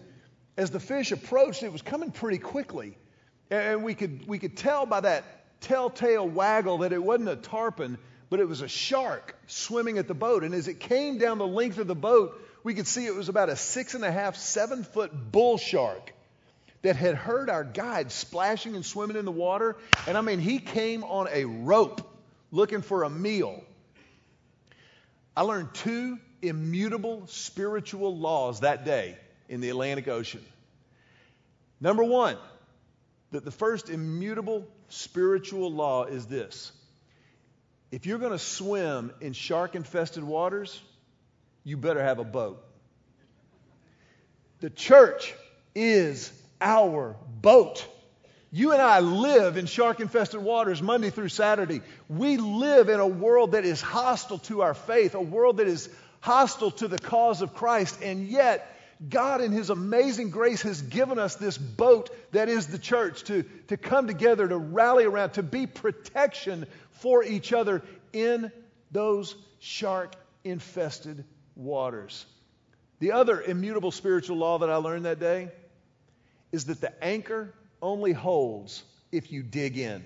as 0.55 0.71
the 0.71 0.79
fish 0.79 1.11
approached, 1.11 1.63
it 1.63 1.73
was 1.73 1.81
coming 1.81 2.11
pretty 2.11 2.37
quickly. 2.37 2.97
And 3.51 3.83
we 3.83 3.93
could, 3.93 4.25
we 4.25 4.39
could 4.39 4.55
tell 4.55 4.85
by 4.85 5.01
that 5.01 5.25
telltale 5.59 6.25
waggle 6.25 6.77
that 6.77 6.93
it 6.93 7.03
wasn't 7.03 7.27
a 7.27 7.35
tarpon, 7.35 7.97
but 8.29 8.39
it 8.39 8.47
was 8.47 8.61
a 8.61 8.69
shark 8.69 9.35
swimming 9.47 9.97
at 9.97 10.07
the 10.07 10.13
boat. 10.13 10.45
And 10.45 10.55
as 10.55 10.69
it 10.69 10.79
came 10.79 11.17
down 11.17 11.39
the 11.39 11.45
length 11.45 11.77
of 11.77 11.87
the 11.87 11.93
boat, 11.95 12.41
we 12.63 12.73
could 12.73 12.87
see 12.87 13.05
it 13.05 13.15
was 13.15 13.27
about 13.27 13.49
a 13.49 13.57
six 13.57 13.95
and 13.95 14.05
a 14.05 14.11
half, 14.13 14.37
seven 14.37 14.85
foot 14.85 15.11
bull 15.29 15.57
shark 15.57 16.13
that 16.81 16.95
had 16.95 17.15
heard 17.15 17.49
our 17.49 17.63
guide 17.63 18.11
splashing 18.11 18.75
and 18.75 18.85
swimming 18.85 19.17
in 19.17 19.25
the 19.25 19.31
water. 19.31 19.75
And 20.07 20.17
I 20.17 20.21
mean, 20.21 20.39
he 20.39 20.59
came 20.59 21.03
on 21.03 21.27
a 21.31 21.45
rope 21.45 22.01
looking 22.51 22.81
for 22.81 23.03
a 23.03 23.09
meal. 23.09 23.63
I 25.35 25.41
learned 25.41 25.73
two 25.73 26.19
immutable 26.41 27.27
spiritual 27.27 28.17
laws 28.17 28.61
that 28.61 28.85
day 28.85 29.17
in 29.49 29.61
the 29.61 29.69
Atlantic 29.69 30.07
Ocean. 30.07 30.43
Number 31.79 32.03
one, 32.03 32.37
that 33.31 33.43
the 33.43 33.51
first 33.51 33.89
immutable 33.89 34.67
spiritual 34.89 35.71
law 35.71 36.05
is 36.05 36.25
this 36.27 36.71
if 37.91 38.05
you're 38.05 38.19
going 38.19 38.31
to 38.31 38.39
swim 38.39 39.11
in 39.21 39.33
shark 39.33 39.75
infested 39.75 40.23
waters, 40.23 40.81
you 41.63 41.77
better 41.77 42.03
have 42.03 42.19
a 42.19 42.23
boat. 42.23 42.63
The 44.59 44.69
church 44.69 45.33
is 45.75 46.31
our 46.61 47.15
boat. 47.41 47.85
You 48.51 48.71
and 48.71 48.81
I 48.81 49.01
live 49.01 49.57
in 49.57 49.65
shark 49.65 49.99
infested 49.99 50.41
waters 50.41 50.81
Monday 50.81 51.09
through 51.09 51.29
Saturday. 51.29 51.81
We 52.07 52.37
live 52.37 52.89
in 52.89 52.99
a 52.99 53.07
world 53.07 53.51
that 53.51 53.65
is 53.65 53.81
hostile 53.81 54.39
to 54.39 54.61
our 54.61 54.73
faith, 54.73 55.15
a 55.15 55.21
world 55.21 55.57
that 55.57 55.67
is 55.67 55.89
hostile 56.21 56.71
to 56.71 56.87
the 56.87 56.97
cause 56.97 57.41
of 57.41 57.53
Christ, 57.53 58.01
and 58.01 58.27
yet 58.27 58.73
God, 59.09 59.41
in 59.41 59.51
His 59.51 59.69
amazing 59.69 60.31
grace, 60.31 60.63
has 60.63 60.81
given 60.81 61.19
us 61.19 61.35
this 61.35 61.57
boat 61.57 62.09
that 62.31 62.49
is 62.49 62.67
the 62.67 62.79
church 62.79 63.23
to, 63.25 63.43
to 63.67 63.77
come 63.77 64.07
together, 64.07 64.47
to 64.47 64.57
rally 64.57 65.05
around, 65.05 65.31
to 65.31 65.43
be 65.43 65.67
protection 65.67 66.65
for 66.91 67.23
each 67.23 67.53
other 67.53 67.83
in 68.11 68.51
those 68.91 69.35
shark 69.59 70.15
infested 70.43 71.25
waters. 71.55 72.25
The 72.99 73.11
other 73.11 73.39
immutable 73.39 73.91
spiritual 73.91 74.37
law 74.37 74.57
that 74.59 74.69
I 74.71 74.77
learned 74.77 75.05
that 75.05 75.19
day 75.19 75.51
is 76.51 76.65
that 76.65 76.81
the 76.81 77.03
anchor 77.03 77.53
only 77.81 78.13
holds 78.13 78.83
if 79.11 79.31
you 79.31 79.43
dig 79.43 79.77
in. 79.77 80.03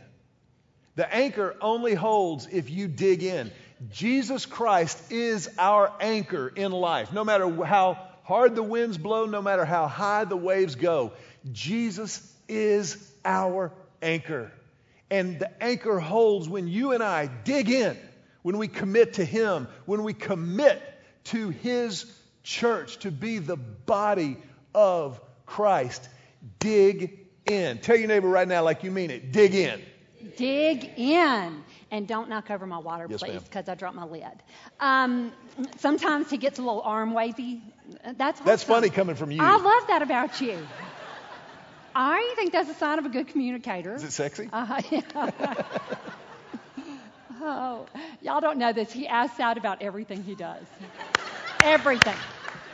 The 0.95 1.13
anchor 1.13 1.55
only 1.61 1.93
holds 1.93 2.47
if 2.51 2.69
you 2.69 2.87
dig 2.87 3.23
in. 3.23 3.51
Jesus 3.91 4.45
Christ 4.45 5.11
is 5.11 5.49
our 5.57 5.91
anchor 5.99 6.47
in 6.49 6.71
life. 6.71 7.13
No 7.13 7.23
matter 7.23 7.49
how 7.63 7.97
hard 8.23 8.55
the 8.55 8.63
winds 8.63 8.97
blow, 8.97 9.25
no 9.25 9.41
matter 9.41 9.65
how 9.65 9.87
high 9.87 10.25
the 10.25 10.37
waves 10.37 10.75
go, 10.75 11.13
Jesus 11.51 12.31
is 12.47 12.97
our 13.23 13.71
anchor. 14.01 14.51
And 15.09 15.39
the 15.39 15.63
anchor 15.63 15.99
holds 15.99 16.47
when 16.47 16.67
you 16.67 16.91
and 16.91 17.01
I 17.01 17.27
dig 17.27 17.69
in, 17.69 17.97
when 18.43 18.57
we 18.57 18.67
commit 18.67 19.13
to 19.13 19.25
Him, 19.25 19.67
when 19.85 20.03
we 20.03 20.13
commit 20.13 20.81
to 21.25 21.49
His 21.49 22.05
church 22.43 22.97
to 22.99 23.11
be 23.11 23.39
the 23.39 23.57
body 23.57 24.37
of 24.73 25.19
Christ. 25.45 26.07
Dig 26.59 27.19
in. 27.45 27.79
Tell 27.79 27.95
your 27.95 28.07
neighbor 28.07 28.29
right 28.29 28.47
now, 28.47 28.63
like 28.63 28.83
you 28.83 28.91
mean 28.91 29.11
it, 29.11 29.31
dig 29.31 29.53
in. 29.53 29.81
Dig 30.37 30.91
in. 30.97 31.63
And 31.89 32.07
don't 32.07 32.29
knock 32.29 32.49
over 32.49 32.65
my 32.65 32.77
water, 32.77 33.07
Yes, 33.09 33.19
please, 33.21 33.43
because 33.43 33.67
I 33.67 33.75
dropped 33.75 33.95
my 33.95 34.05
lid. 34.05 34.23
Um, 34.79 35.33
sometimes 35.77 36.29
he 36.29 36.37
gets 36.37 36.57
a 36.57 36.61
little 36.61 36.81
arm 36.81 37.13
wavy. 37.13 37.61
That's 38.15 38.39
That's 38.41 38.63
funny 38.63 38.89
coming 38.89 39.15
from 39.15 39.31
you. 39.31 39.41
I 39.41 39.57
love 39.57 39.87
that 39.87 40.01
about 40.01 40.39
you. 40.39 40.57
I 41.93 42.33
think 42.37 42.53
that's 42.53 42.69
a 42.69 42.73
sign 42.73 42.99
of 42.99 43.05
a 43.05 43.09
good 43.09 43.27
communicator. 43.27 43.95
Is 43.95 44.03
it 44.05 44.11
sexy? 44.13 44.49
Uh, 44.53 44.81
yeah. 44.91 45.01
oh, 47.41 47.85
y'all 48.21 48.39
don't 48.39 48.57
know 48.57 48.71
this. 48.71 48.93
He 48.93 49.07
asks 49.07 49.41
out 49.41 49.57
about 49.57 49.81
everything 49.81 50.23
he 50.23 50.35
does. 50.35 50.63
everything. 51.63 52.15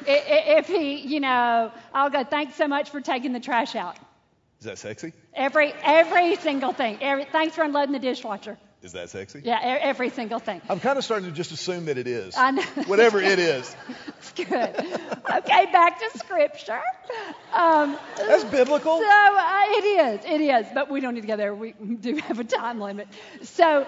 If 0.07 0.67
he, 0.67 0.95
you 1.01 1.19
know, 1.19 1.71
I'll 1.93 2.09
go, 2.09 2.23
thanks 2.23 2.55
so 2.55 2.67
much 2.67 2.89
for 2.89 3.01
taking 3.01 3.33
the 3.33 3.39
trash 3.39 3.75
out. 3.75 3.97
Is 4.59 4.65
that 4.65 4.77
sexy? 4.77 5.13
Every, 5.33 5.73
every 5.83 6.35
single 6.37 6.73
thing. 6.73 6.97
Every, 7.01 7.25
thanks 7.25 7.55
for 7.55 7.63
unloading 7.63 7.93
the 7.93 7.99
dishwasher. 7.99 8.57
Is 8.83 8.93
that 8.93 9.09
sexy? 9.09 9.41
Yeah, 9.43 9.59
every 9.61 10.09
single 10.09 10.39
thing. 10.39 10.61
I'm 10.69 10.79
kind 10.79 10.97
of 10.97 11.03
starting 11.03 11.27
to 11.29 11.35
just 11.35 11.51
assume 11.51 11.85
that 11.85 11.97
it 11.97 12.07
is. 12.07 12.37
I 12.37 12.51
know. 12.51 12.61
Whatever 12.85 13.19
it 13.19 13.39
is. 13.39 13.75
It's 14.19 14.31
good. 14.31 14.49
Okay, 14.49 15.65
back 15.71 15.99
to 15.99 16.19
scripture. 16.19 16.81
Um, 17.53 17.97
That's 18.17 18.43
biblical. 18.45 18.99
So 18.99 19.05
uh, 19.05 19.63
it 19.69 19.83
is, 19.83 20.25
it 20.25 20.41
is, 20.41 20.67
but 20.73 20.91
we 20.91 21.01
don't 21.01 21.15
need 21.15 21.21
to 21.21 21.27
go 21.27 21.37
there. 21.37 21.53
We 21.55 21.73
do 21.73 22.17
have 22.17 22.39
a 22.39 22.43
time 22.43 22.79
limit. 22.79 23.07
So 23.41 23.85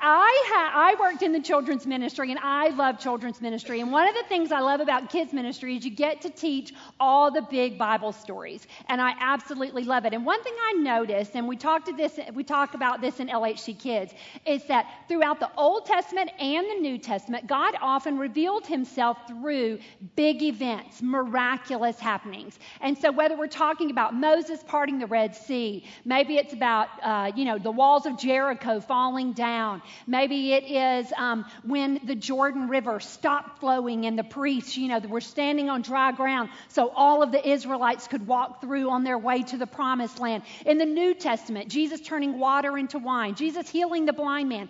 I 0.00 0.38
I 0.74 0.94
worked 1.00 1.22
in 1.22 1.32
the 1.32 1.40
children's 1.40 1.86
ministry, 1.86 2.30
and 2.30 2.38
I 2.40 2.68
love 2.68 2.98
children's 2.98 3.40
ministry. 3.40 3.80
And 3.80 3.90
one 3.90 4.08
of 4.08 4.14
the 4.14 4.22
things 4.28 4.52
I 4.52 4.60
love 4.60 4.80
about 4.80 5.10
kids 5.10 5.32
ministry 5.32 5.76
is 5.76 5.84
you 5.84 5.90
get 5.90 6.20
to 6.22 6.30
teach 6.30 6.72
all 7.00 7.30
the 7.30 7.42
big 7.42 7.78
Bible 7.78 8.12
stories, 8.12 8.66
and 8.88 9.00
I 9.00 9.14
absolutely 9.20 9.84
love 9.84 10.04
it. 10.04 10.14
And 10.14 10.24
one 10.24 10.42
thing 10.42 10.54
I 10.68 10.72
noticed, 10.74 11.34
and 11.34 11.48
we 11.48 11.56
talked 11.56 11.86
to 11.86 11.92
this, 11.92 12.18
we 12.34 12.44
talk 12.44 12.74
about 12.74 13.00
this 13.00 13.20
in 13.20 13.28
LHC 13.28 13.78
Kids, 13.78 14.14
is 14.46 14.64
that 14.66 14.86
throughout 15.08 15.40
the 15.40 15.50
Old 15.56 15.86
Testament 15.86 16.30
and 16.38 16.66
the 16.68 16.80
New 16.80 16.98
Testament, 16.98 17.46
God 17.46 17.74
often 17.80 18.18
revealed 18.18 18.66
Himself 18.66 19.18
through 19.26 19.78
big 20.16 20.42
events, 20.42 21.02
miraculous 21.02 21.98
happenings. 21.98 22.58
And 22.80 22.96
so 22.96 23.10
whether 23.10 23.36
we're 23.36 23.46
talking 23.46 23.90
about 23.90 24.14
Moses 24.14 24.62
parting 24.66 24.98
the 24.98 25.06
Red 25.06 25.34
Sea, 25.34 25.84
maybe 26.04 26.36
it's 26.36 26.52
about 26.52 26.88
uh, 27.02 27.32
you 27.34 27.44
know 27.44 27.58
the 27.58 27.70
walls 27.70 28.06
of 28.06 28.16
Jericho 28.16 28.80
falling 28.80 29.32
down. 29.32 29.82
Maybe 30.06 30.52
it 30.52 30.64
is 30.64 31.12
um, 31.16 31.44
when 31.64 32.00
the 32.04 32.14
Jordan 32.14 32.68
River 32.68 33.00
stopped 33.00 33.60
flowing 33.60 34.06
and 34.06 34.18
the 34.18 34.24
priests, 34.24 34.76
you 34.76 34.88
know, 34.88 34.98
were 35.00 35.20
standing 35.20 35.70
on 35.70 35.82
dry 35.82 36.12
ground 36.12 36.50
so 36.68 36.88
all 36.88 37.22
of 37.22 37.32
the 37.32 37.48
Israelites 37.48 38.08
could 38.08 38.26
walk 38.26 38.60
through 38.60 38.90
on 38.90 39.04
their 39.04 39.18
way 39.18 39.42
to 39.42 39.56
the 39.56 39.66
promised 39.66 40.18
land. 40.20 40.42
In 40.66 40.78
the 40.78 40.86
New 40.86 41.14
Testament, 41.14 41.68
Jesus 41.68 42.00
turning 42.00 42.38
water 42.38 42.76
into 42.76 42.98
wine, 42.98 43.34
Jesus 43.34 43.68
healing 43.68 44.06
the 44.06 44.12
blind 44.12 44.48
man. 44.48 44.68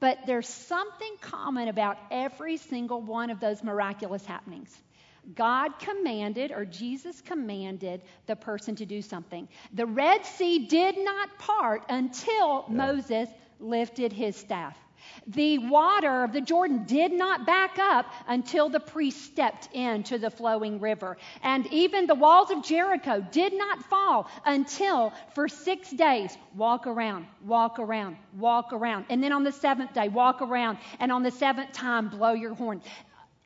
But 0.00 0.18
there's 0.26 0.48
something 0.48 1.14
common 1.20 1.68
about 1.68 1.96
every 2.10 2.56
single 2.56 3.00
one 3.00 3.30
of 3.30 3.38
those 3.38 3.62
miraculous 3.62 4.24
happenings. 4.26 4.76
God 5.36 5.78
commanded, 5.78 6.50
or 6.50 6.64
Jesus 6.64 7.20
commanded, 7.20 8.02
the 8.26 8.34
person 8.34 8.74
to 8.76 8.86
do 8.86 9.00
something. 9.00 9.48
The 9.72 9.86
Red 9.86 10.26
Sea 10.26 10.66
did 10.66 10.96
not 10.98 11.38
part 11.38 11.84
until 11.88 12.64
Moses 12.68 13.28
lifted 13.62 14.12
his 14.12 14.36
staff. 14.36 14.76
The 15.26 15.58
water 15.58 16.22
of 16.22 16.32
the 16.32 16.40
Jordan 16.40 16.84
did 16.84 17.12
not 17.12 17.44
back 17.44 17.78
up 17.78 18.06
until 18.28 18.68
the 18.68 18.78
priest 18.78 19.20
stepped 19.24 19.68
into 19.72 20.16
the 20.16 20.30
flowing 20.30 20.78
river. 20.78 21.16
And 21.42 21.66
even 21.72 22.06
the 22.06 22.14
walls 22.14 22.50
of 22.52 22.62
Jericho 22.62 23.24
did 23.32 23.52
not 23.52 23.82
fall 23.84 24.28
until 24.44 25.12
for 25.34 25.48
six 25.48 25.90
days, 25.90 26.36
walk 26.54 26.86
around, 26.86 27.26
walk 27.44 27.80
around, 27.80 28.16
walk 28.38 28.72
around. 28.72 29.06
And 29.10 29.22
then 29.22 29.32
on 29.32 29.42
the 29.42 29.52
seventh 29.52 29.92
day, 29.92 30.08
walk 30.08 30.40
around. 30.40 30.78
And 31.00 31.10
on 31.10 31.24
the 31.24 31.32
seventh 31.32 31.72
time, 31.72 32.08
blow 32.08 32.32
your 32.32 32.54
horn. 32.54 32.80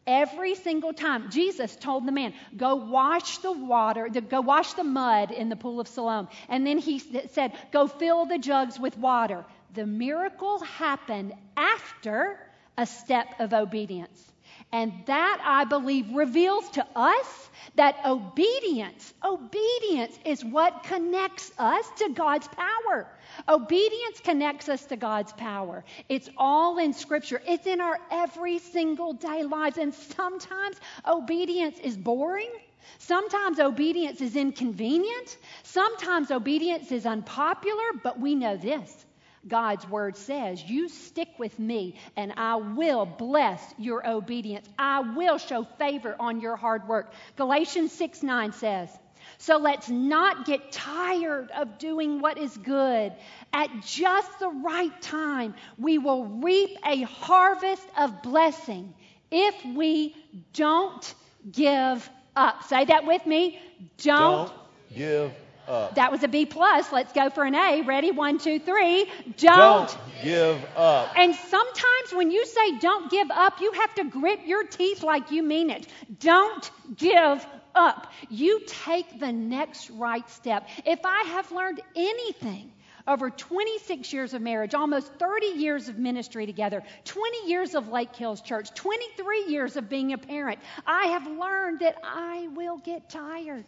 Every 0.07 0.55
single 0.55 0.93
time, 0.93 1.31
Jesus 1.31 1.75
told 1.75 2.07
the 2.07 2.13
man, 2.13 2.33
"Go 2.57 2.77
wash 2.77 3.39
the 3.39 3.51
water, 3.51 4.09
go 4.09 4.41
wash 4.41 4.75
the 4.75 4.85
mud 4.85 5.33
in 5.33 5.49
the 5.49 5.57
pool 5.57 5.81
of 5.81 5.89
Siloam." 5.89 6.29
And 6.49 6.65
then 6.65 6.79
he 6.79 7.01
said, 7.01 7.53
"Go 7.73 7.89
fill 7.89 8.27
the 8.27 8.39
jugs 8.39 8.79
with 8.79 8.97
water." 8.99 9.45
The 9.77 9.87
miracle 9.87 10.59
happened 10.61 11.35
after 11.55 12.41
a 12.79 12.87
step 12.87 13.27
of 13.41 13.53
obedience. 13.53 14.33
And 14.73 14.91
that, 15.05 15.43
I 15.45 15.65
believe, 15.65 16.15
reveals 16.15 16.71
to 16.71 16.87
us 16.97 17.51
that 17.75 17.97
obedience, 18.07 19.13
obedience 19.23 20.19
is 20.25 20.43
what 20.43 20.83
connects 20.85 21.53
us 21.59 21.85
to 21.99 22.09
God's 22.09 22.49
power. 22.49 23.07
Obedience 23.47 24.21
connects 24.25 24.71
us 24.71 24.83
to 24.87 24.97
God's 24.97 25.35
power. 25.35 25.85
It's 26.09 26.31
all 26.39 26.79
in 26.79 26.95
Scripture, 26.95 27.43
it's 27.47 27.67
in 27.67 27.83
our 27.83 27.99
every 28.11 28.59
single 28.59 29.13
day 29.13 29.43
lives. 29.43 29.77
And 29.77 29.93
sometimes 29.93 30.81
obedience 31.07 31.79
is 31.79 31.99
boring. 31.99 32.51
Sometimes 32.99 33.61
obedience 33.61 34.23
is 34.23 34.37
inconvenient. 34.37 35.37
Sometimes 35.65 36.31
obedience 36.31 36.91
is 36.93 37.05
unpopular, 37.05 37.93
but 38.03 38.19
we 38.19 38.35
know 38.35 38.57
this. 38.57 39.05
God's 39.49 39.89
word 39.89 40.17
says, 40.17 40.63
You 40.63 40.89
stick 40.89 41.29
with 41.39 41.59
me, 41.59 41.97
and 42.17 42.33
I 42.37 42.57
will 42.57 43.07
bless 43.07 43.63
your 43.79 44.07
obedience. 44.07 44.67
I 44.79 45.01
will 45.01 45.39
show 45.39 45.65
favor 45.79 46.17
on 46.19 46.41
your 46.41 46.57
hard 46.57 46.89
work. 46.89 47.13
Galatians 47.37 47.93
6 47.93 48.23
9 48.23 48.53
says, 48.53 48.91
So 49.39 49.59
let's 49.59 49.89
not 49.89 50.47
get 50.47 50.73
tired 50.73 51.51
of 51.51 51.79
doing 51.79 52.21
what 52.21 52.39
is 52.39 52.57
good. 52.57 53.13
At 53.53 53.71
just 53.83 54.39
the 54.39 54.49
right 54.49 55.01
time, 55.03 55.55
we 55.79 55.99
will 55.99 56.25
reap 56.25 56.77
a 56.85 57.03
harvest 57.03 57.87
of 57.99 58.23
blessing 58.23 58.95
if 59.31 59.55
we 59.77 60.15
don't 60.53 61.15
give 61.51 62.09
up. 62.35 62.65
Say 62.65 62.85
that 62.87 63.07
with 63.07 63.25
me. 63.27 63.59
Don't, 63.99 64.49
Don't 64.49 64.53
give 64.95 65.33
up. 65.69 65.95
That 65.97 66.13
was 66.13 66.23
a 66.23 66.29
B 66.29 66.47
plus. 66.47 66.93
Let's 66.93 67.13
go 67.13 67.31
for 67.31 67.45
an 67.45 67.55
A. 67.55 67.83
Ready? 67.83 68.11
One, 68.11 68.39
two, 68.39 68.59
three. 68.59 69.11
Don't. 69.37 69.89
Don't 69.89 69.99
give 70.23 70.65
up. 70.77 71.13
And 71.17 71.35
sometimes 71.35 72.13
when 72.13 72.31
you 72.31 72.47
say 72.47 72.79
don't 72.79 73.11
give 73.11 73.31
up, 73.31 73.61
you 73.61 73.73
have 73.73 73.95
to 73.97 74.05
grit 74.05 74.47
your 74.47 74.65
teeth 74.65 75.03
like 75.03 75.31
you 75.31 75.43
mean 75.43 75.71
it. 75.71 75.87
Don't 76.21 76.71
give 76.97 77.47
up. 77.75 78.13
You 78.31 78.63
take 78.67 79.19
the 79.21 79.33
next 79.33 79.91
right 79.91 80.29
step. 80.31 80.69
If 80.85 81.01
I 81.05 81.23
have 81.29 81.53
learned 81.53 81.81
anything 81.95 82.73
over 83.07 83.31
26 83.31 84.13
years 84.13 84.35
of 84.35 84.43
marriage, 84.43 84.75
almost 84.75 85.13
30 85.15 85.47
years 85.47 85.89
of 85.89 85.99
ministry 85.99 86.47
together, 86.47 86.83
20 87.05 87.49
years 87.49 87.75
of 87.75 87.89
Lake 87.89 88.15
Hills 88.15 88.41
Church, 88.41 88.73
23 88.75 89.47
years 89.49 89.77
of 89.77 89.89
being 89.89 90.13
a 90.13 90.19
parent, 90.19 90.59
I 90.87 91.07
have 91.07 91.27
learned 91.27 91.81
that 91.81 91.99
I 92.03 92.49
will 92.55 92.79
get 92.79 93.09
tired. 93.09 93.65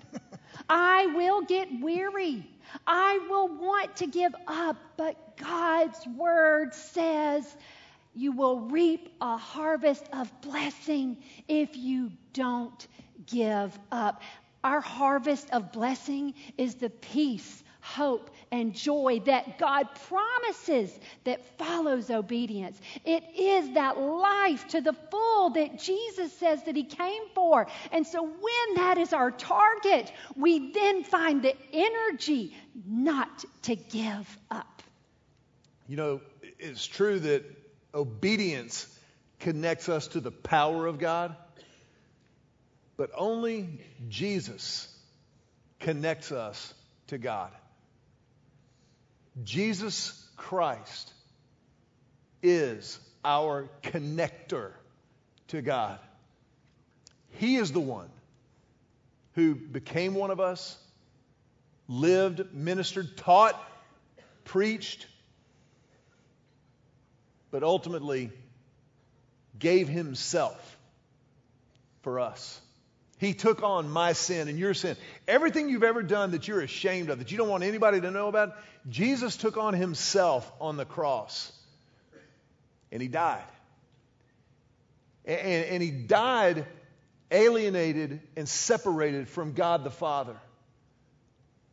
I 0.68 1.06
will 1.06 1.42
get 1.42 1.68
weary. 1.80 2.48
I 2.86 3.18
will 3.30 3.48
want 3.48 3.96
to 3.96 4.06
give 4.06 4.34
up, 4.46 4.76
but 4.96 5.36
God's 5.36 6.06
word 6.06 6.74
says 6.74 7.56
you 8.14 8.32
will 8.32 8.60
reap 8.60 9.14
a 9.20 9.36
harvest 9.36 10.04
of 10.12 10.28
blessing 10.40 11.18
if 11.46 11.76
you 11.76 12.10
don't 12.32 12.86
give 13.26 13.78
up. 13.92 14.22
Our 14.64 14.80
harvest 14.80 15.50
of 15.50 15.70
blessing 15.72 16.34
is 16.56 16.74
the 16.74 16.90
peace, 16.90 17.62
hope, 17.80 18.30
and 18.50 18.74
joy 18.74 19.20
that 19.26 19.58
God 19.58 19.88
promises 20.08 20.96
that 21.24 21.58
follows 21.58 22.10
obedience. 22.10 22.80
It 23.04 23.24
is 23.36 23.74
that 23.74 23.98
life 23.98 24.68
to 24.68 24.80
the 24.80 24.92
full 25.10 25.50
that 25.50 25.78
Jesus 25.78 26.32
says 26.34 26.62
that 26.64 26.76
He 26.76 26.84
came 26.84 27.22
for. 27.34 27.66
And 27.92 28.06
so, 28.06 28.22
when 28.22 28.74
that 28.76 28.98
is 28.98 29.12
our 29.12 29.30
target, 29.30 30.12
we 30.36 30.72
then 30.72 31.04
find 31.04 31.42
the 31.42 31.54
energy 31.72 32.56
not 32.86 33.44
to 33.62 33.76
give 33.76 34.38
up. 34.50 34.82
You 35.86 35.96
know, 35.96 36.20
it's 36.58 36.86
true 36.86 37.18
that 37.20 37.44
obedience 37.94 38.86
connects 39.40 39.88
us 39.88 40.08
to 40.08 40.20
the 40.20 40.30
power 40.30 40.86
of 40.86 40.98
God, 40.98 41.34
but 42.96 43.10
only 43.14 43.80
Jesus 44.08 44.94
connects 45.80 46.32
us 46.32 46.74
to 47.06 47.18
God. 47.18 47.50
Jesus 49.44 50.28
Christ 50.36 51.12
is 52.42 52.98
our 53.24 53.68
connector 53.82 54.72
to 55.48 55.62
God. 55.62 55.98
He 57.32 57.56
is 57.56 57.72
the 57.72 57.80
one 57.80 58.08
who 59.34 59.54
became 59.54 60.14
one 60.14 60.30
of 60.30 60.40
us, 60.40 60.76
lived, 61.88 62.52
ministered, 62.52 63.16
taught, 63.16 63.54
preached, 64.44 65.06
but 67.50 67.62
ultimately 67.62 68.30
gave 69.58 69.88
himself 69.88 70.76
for 72.02 72.20
us. 72.20 72.60
He 73.18 73.34
took 73.34 73.62
on 73.62 73.90
my 73.90 74.12
sin 74.12 74.48
and 74.48 74.58
your 74.58 74.74
sin. 74.74 74.96
Everything 75.26 75.68
you've 75.68 75.82
ever 75.82 76.02
done 76.02 76.30
that 76.32 76.46
you're 76.46 76.60
ashamed 76.60 77.10
of, 77.10 77.18
that 77.18 77.30
you 77.30 77.38
don't 77.38 77.48
want 77.48 77.64
anybody 77.64 78.00
to 78.00 78.10
know 78.10 78.28
about, 78.28 78.56
Jesus 78.88 79.36
took 79.36 79.56
on 79.56 79.74
himself 79.74 80.50
on 80.60 80.76
the 80.76 80.84
cross. 80.84 81.52
And 82.90 83.02
he 83.02 83.08
died. 83.08 83.44
And, 85.24 85.64
and, 85.66 85.82
he 85.82 85.90
died 85.90 86.64
alienated 87.30 88.20
and 88.36 88.48
separated 88.48 89.28
from 89.28 89.52
God 89.52 89.84
the 89.84 89.90
Father. 89.90 90.36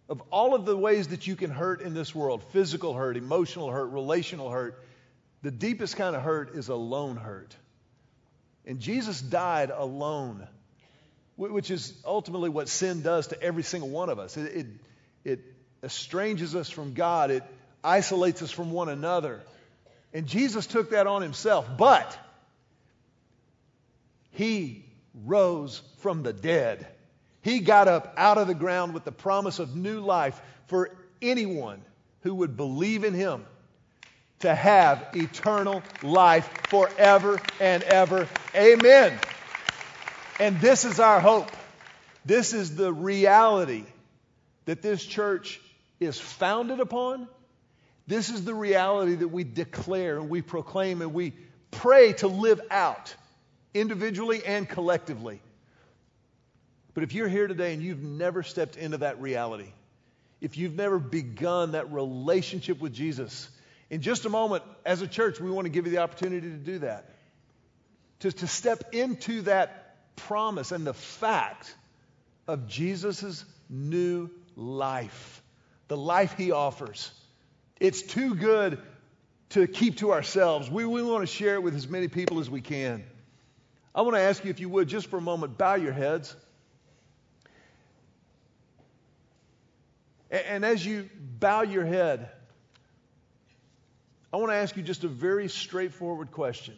Of 0.09 0.21
all 0.29 0.53
of 0.55 0.65
the 0.65 0.75
ways 0.75 1.07
that 1.09 1.25
you 1.25 1.37
can 1.37 1.51
hurt 1.51 1.81
in 1.81 1.93
this 1.93 2.13
world 2.13 2.43
physical 2.51 2.93
hurt, 2.93 3.15
emotional 3.15 3.71
hurt, 3.71 3.85
relational 3.91 4.49
hurt 4.49 4.83
the 5.45 5.51
deepest 5.51 5.95
kind 5.95 6.15
of 6.15 6.23
hurt 6.23 6.55
is 6.55 6.69
alone 6.69 7.17
hurt. 7.17 7.55
And 8.65 8.79
Jesus 8.79 9.21
died 9.21 9.69
alone 9.69 10.47
which 11.37 11.69
is 11.69 11.93
ultimately 12.05 12.49
what 12.49 12.69
sin 12.69 13.01
does 13.01 13.27
to 13.27 13.41
every 13.41 13.63
single 13.63 13.89
one 13.89 14.09
of 14.09 14.19
us. 14.19 14.37
It, 14.37 14.55
it, 14.55 14.67
it 15.23 15.39
estranges 15.83 16.55
us 16.55 16.69
from 16.69 16.93
God, 16.93 17.31
it 17.31 17.43
isolates 17.83 18.41
us 18.41 18.51
from 18.51 18.71
one 18.71 18.89
another. 18.89 19.41
And 20.13 20.27
Jesus 20.27 20.65
took 20.65 20.91
that 20.91 21.07
on 21.07 21.21
himself. 21.21 21.67
But 21.77 22.17
he 24.31 24.85
rose 25.25 25.81
from 25.99 26.23
the 26.23 26.33
dead. 26.33 26.87
He 27.41 27.59
got 27.59 27.87
up 27.87 28.13
out 28.17 28.37
of 28.37 28.47
the 28.47 28.55
ground 28.55 28.93
with 28.93 29.03
the 29.03 29.11
promise 29.11 29.59
of 29.59 29.75
new 29.75 29.99
life 29.99 30.41
for 30.67 30.89
anyone 31.21 31.81
who 32.21 32.35
would 32.35 32.57
believe 32.57 33.03
in 33.03 33.13
him 33.13 33.45
to 34.39 34.53
have 34.53 35.09
eternal 35.13 35.83
life 36.01 36.49
forever 36.69 37.39
and 37.59 37.83
ever. 37.83 38.27
Amen. 38.55 39.17
And 40.39 40.59
this 40.59 40.83
is 40.83 40.99
our 40.99 41.19
hope. 41.19 41.49
This 42.25 42.53
is 42.53 42.75
the 42.75 42.91
reality 42.91 43.85
that 44.65 44.81
this 44.81 45.05
church 45.05 45.61
is 45.99 46.19
founded 46.19 46.79
upon. 46.79 47.27
This 48.07 48.29
is 48.29 48.43
the 48.43 48.53
reality 48.53 49.15
that 49.15 49.29
we 49.29 49.43
declare 49.43 50.17
and 50.17 50.29
we 50.29 50.41
proclaim 50.41 51.01
and 51.01 51.13
we 51.13 51.33
pray 51.71 52.13
to 52.13 52.27
live 52.27 52.59
out 52.69 53.15
individually 53.73 54.43
and 54.45 54.67
collectively. 54.67 55.41
But 56.93 57.03
if 57.03 57.13
you're 57.13 57.27
here 57.27 57.47
today 57.47 57.73
and 57.73 57.81
you've 57.81 58.03
never 58.03 58.43
stepped 58.43 58.75
into 58.77 58.99
that 58.99 59.21
reality, 59.21 59.71
if 60.41 60.57
you've 60.57 60.75
never 60.75 60.99
begun 60.99 61.71
that 61.71 61.91
relationship 61.91 62.79
with 62.79 62.93
Jesus, 62.93 63.49
in 63.89 64.01
just 64.01 64.25
a 64.25 64.29
moment, 64.29 64.63
as 64.85 65.01
a 65.01 65.07
church, 65.07 65.39
we 65.39 65.51
want 65.51 65.65
to 65.65 65.69
give 65.69 65.85
you 65.85 65.91
the 65.91 65.99
opportunity 65.99 66.49
to 66.49 66.57
do 66.57 66.79
that. 66.79 67.09
To, 68.19 68.31
to 68.31 68.47
step 68.47 68.93
into 68.93 69.43
that 69.43 69.84
promise 70.15 70.71
and 70.71 70.85
the 70.85 70.93
fact 70.93 71.75
of 72.47 72.67
Jesus' 72.67 73.45
new 73.69 74.29
life, 74.55 75.41
the 75.87 75.97
life 75.97 76.35
he 76.37 76.51
offers. 76.51 77.11
It's 77.79 78.01
too 78.01 78.35
good 78.35 78.79
to 79.49 79.67
keep 79.67 79.97
to 79.97 80.11
ourselves. 80.11 80.69
We, 80.69 80.85
we 80.85 81.01
want 81.01 81.21
to 81.21 81.27
share 81.27 81.55
it 81.55 81.63
with 81.63 81.75
as 81.75 81.87
many 81.87 82.07
people 82.07 82.39
as 82.39 82.49
we 82.49 82.61
can. 82.61 83.03
I 83.93 84.01
want 84.01 84.15
to 84.15 84.21
ask 84.21 84.43
you, 84.43 84.49
if 84.49 84.59
you 84.59 84.69
would, 84.69 84.87
just 84.87 85.07
for 85.07 85.17
a 85.17 85.21
moment, 85.21 85.57
bow 85.57 85.75
your 85.75 85.93
heads. 85.93 86.35
And, 90.29 90.45
and 90.45 90.65
as 90.65 90.85
you 90.85 91.09
bow 91.39 91.61
your 91.61 91.85
head, 91.85 92.29
I 94.33 94.37
want 94.37 94.51
to 94.51 94.55
ask 94.55 94.75
you 94.75 94.83
just 94.83 95.05
a 95.05 95.07
very 95.07 95.47
straightforward 95.47 96.31
question. 96.31 96.75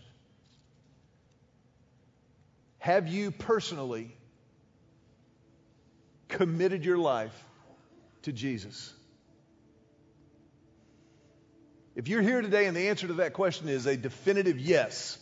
Have 2.79 3.07
you 3.07 3.31
personally 3.31 4.15
committed 6.27 6.85
your 6.85 6.97
life 6.97 7.33
to 8.23 8.31
Jesus? 8.31 8.93
If 11.95 12.07
you're 12.07 12.21
here 12.21 12.41
today 12.41 12.67
and 12.67 12.77
the 12.77 12.89
answer 12.89 13.07
to 13.07 13.13
that 13.15 13.33
question 13.33 13.69
is 13.69 13.87
a 13.87 13.97
definitive 13.97 14.59
yes, 14.59 15.17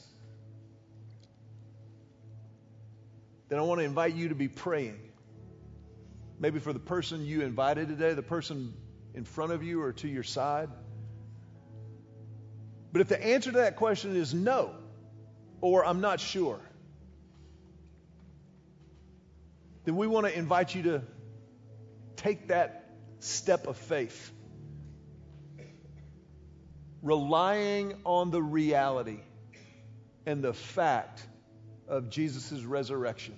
then 3.47 3.59
I 3.59 3.61
want 3.61 3.79
to 3.79 3.85
invite 3.85 4.13
you 4.13 4.29
to 4.29 4.35
be 4.35 4.49
praying. 4.49 4.99
Maybe 6.37 6.59
for 6.59 6.73
the 6.73 6.79
person 6.79 7.25
you 7.25 7.41
invited 7.41 7.87
today, 7.87 8.13
the 8.13 8.21
person 8.21 8.73
in 9.13 9.23
front 9.23 9.53
of 9.53 9.63
you 9.63 9.81
or 9.81 9.93
to 9.93 10.07
your 10.09 10.23
side. 10.23 10.69
But 12.91 13.01
if 13.01 13.07
the 13.07 13.23
answer 13.23 13.51
to 13.53 13.57
that 13.59 13.77
question 13.77 14.17
is 14.17 14.33
no, 14.33 14.71
or 15.61 15.85
I'm 15.85 16.01
not 16.01 16.19
sure, 16.19 16.59
then 19.85 19.95
we 19.95 20.07
want 20.07 20.25
to 20.25 20.37
invite 20.37 20.73
you 20.75 20.83
to 20.83 21.01
take 22.15 22.47
that 22.47 22.89
step 23.19 23.67
of 23.67 23.77
faith, 23.77 24.31
relying 27.01 27.93
on 28.03 28.31
the 28.31 28.41
reality 28.41 29.19
and 30.25 30.43
the 30.43 30.53
fact 30.53 31.25
of 31.87 32.09
Jesus' 32.09 32.63
resurrection. 32.63 33.35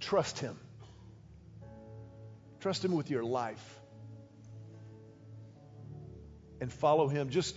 Trust 0.00 0.38
Him. 0.38 0.58
Trust 2.60 2.84
Him 2.84 2.92
with 2.92 3.10
your 3.10 3.22
life. 3.22 3.80
And 6.60 6.72
follow 6.72 7.08
Him. 7.08 7.28
Just 7.28 7.54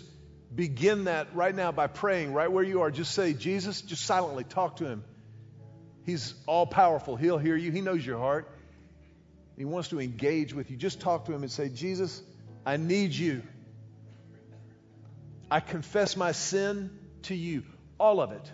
begin 0.53 1.05
that 1.05 1.33
right 1.33 1.55
now 1.55 1.71
by 1.71 1.87
praying 1.87 2.33
right 2.33 2.51
where 2.51 2.63
you 2.63 2.81
are. 2.81 2.91
Just 2.91 3.13
say, 3.13 3.33
Jesus, 3.33 3.81
just 3.81 4.03
silently 4.03 4.43
talk 4.43 4.77
to 4.77 4.85
Him. 4.85 5.03
He's 6.05 6.33
all 6.47 6.65
powerful. 6.65 7.15
He'll 7.15 7.37
hear 7.37 7.55
you. 7.55 7.71
He 7.71 7.81
knows 7.81 8.05
your 8.05 8.17
heart. 8.17 8.49
He 9.57 9.65
wants 9.65 9.89
to 9.89 9.99
engage 9.99 10.53
with 10.53 10.71
you. 10.71 10.77
Just 10.77 11.01
talk 11.01 11.25
to 11.25 11.33
him 11.33 11.43
and 11.43 11.51
say, 11.51 11.69
Jesus, 11.69 12.21
I 12.65 12.77
need 12.77 13.13
you. 13.13 13.43
I 15.51 15.59
confess 15.59 16.15
my 16.15 16.31
sin 16.31 16.91
to 17.23 17.35
you, 17.35 17.63
all 17.99 18.21
of 18.21 18.31
it, 18.31 18.51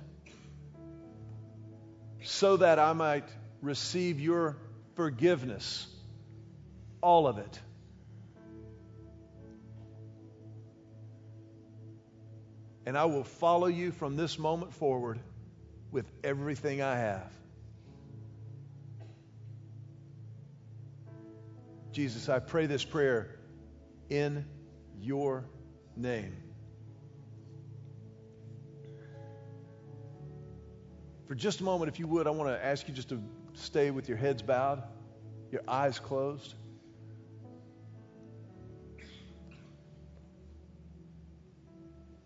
so 2.23 2.57
that 2.57 2.79
I 2.79 2.93
might 2.93 3.27
receive 3.61 4.19
your 4.19 4.57
forgiveness 4.95 5.87
all 7.05 7.27
of 7.27 7.37
it. 7.37 7.59
And 12.87 12.97
I 12.97 13.05
will 13.05 13.23
follow 13.23 13.67
you 13.67 13.91
from 13.91 14.15
this 14.15 14.39
moment 14.39 14.73
forward 14.73 15.19
with 15.95 16.11
everything 16.25 16.81
I 16.81 16.97
have. 16.97 17.31
Jesus, 21.93 22.27
I 22.27 22.39
pray 22.39 22.65
this 22.65 22.83
prayer 22.83 23.39
in 24.09 24.45
your 24.99 25.45
name. 25.95 26.35
For 31.29 31.33
just 31.33 31.61
a 31.61 31.63
moment, 31.63 31.89
if 31.89 31.97
you 31.97 32.07
would, 32.07 32.27
I 32.27 32.31
want 32.31 32.49
to 32.49 32.63
ask 32.63 32.89
you 32.89 32.93
just 32.93 33.07
to 33.09 33.23
stay 33.53 33.89
with 33.89 34.09
your 34.09 34.17
heads 34.17 34.41
bowed, 34.41 34.83
your 35.49 35.61
eyes 35.65 35.97
closed. 35.97 36.55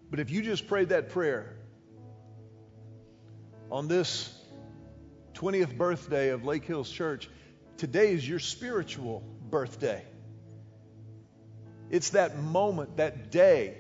But 0.10 0.20
if 0.20 0.32
you 0.32 0.42
just 0.42 0.68
prayed 0.68 0.90
that 0.90 1.10
prayer 1.10 1.59
on 3.72 3.88
this 3.88 4.34
20th 5.34 5.78
birthday 5.78 6.30
of 6.30 6.44
Lake 6.44 6.66
Hills 6.66 6.90
Church, 6.90 7.30
today 7.78 8.14
is 8.14 8.28
your 8.28 8.40
spiritual 8.40 9.24
birthday. 9.50 10.04
It's 11.90 12.12
that 12.12 12.38
moment, 12.38 12.98
that 12.98 13.32
day, 13.32 13.78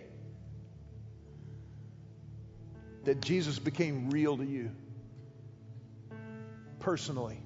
that 3.06 3.21
Jesus 3.21 3.58
became 3.58 4.10
real 4.10 4.38
to 4.38 4.45
you 4.45 4.71
personally. 6.80 7.41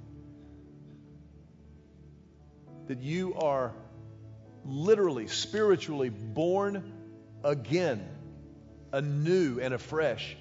That 2.87 3.01
you 3.01 3.35
are 3.35 3.73
literally, 4.65 5.27
spiritually 5.27 6.09
born 6.09 6.93
again 7.43 8.07
anew 8.91 9.59
and 9.59 9.73
afresh. 9.73 10.35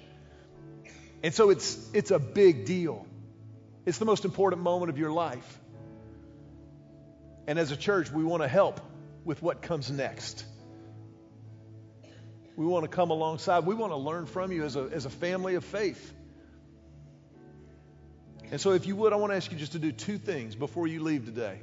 And 1.23 1.33
so 1.33 1.49
it's, 1.49 1.77
it's 1.93 2.11
a 2.11 2.19
big 2.19 2.65
deal. 2.65 3.07
It's 3.85 3.97
the 3.97 4.05
most 4.05 4.25
important 4.25 4.61
moment 4.61 4.89
of 4.89 4.97
your 4.97 5.11
life. 5.11 5.59
And 7.47 7.57
as 7.57 7.71
a 7.71 7.77
church, 7.77 8.11
we 8.11 8.23
want 8.23 8.43
to 8.43 8.47
help 8.47 8.81
with 9.23 9.41
what 9.41 9.61
comes 9.61 9.89
next. 9.89 10.45
We 12.55 12.65
want 12.65 12.83
to 12.83 12.89
come 12.89 13.09
alongside. 13.09 13.65
We 13.65 13.73
want 13.73 13.93
to 13.93 13.97
learn 13.97 14.25
from 14.25 14.51
you 14.51 14.63
as 14.63 14.75
a, 14.75 14.89
as 14.91 15.05
a 15.05 15.09
family 15.09 15.55
of 15.55 15.63
faith. 15.63 16.13
And 18.51 18.61
so, 18.61 18.73
if 18.73 18.85
you 18.85 18.95
would, 18.97 19.13
I 19.13 19.15
want 19.15 19.31
to 19.31 19.37
ask 19.37 19.51
you 19.51 19.57
just 19.57 19.71
to 19.71 19.79
do 19.79 19.91
two 19.91 20.19
things 20.19 20.53
before 20.53 20.85
you 20.85 21.01
leave 21.01 21.25
today. 21.25 21.59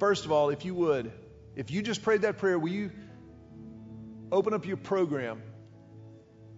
First 0.00 0.24
of 0.24 0.32
all, 0.32 0.50
if 0.50 0.64
you 0.64 0.74
would, 0.74 1.12
if 1.54 1.70
you 1.70 1.82
just 1.82 2.02
prayed 2.02 2.22
that 2.22 2.38
prayer, 2.38 2.58
will 2.58 2.72
you 2.72 2.90
open 4.32 4.54
up 4.54 4.66
your 4.66 4.76
program 4.76 5.40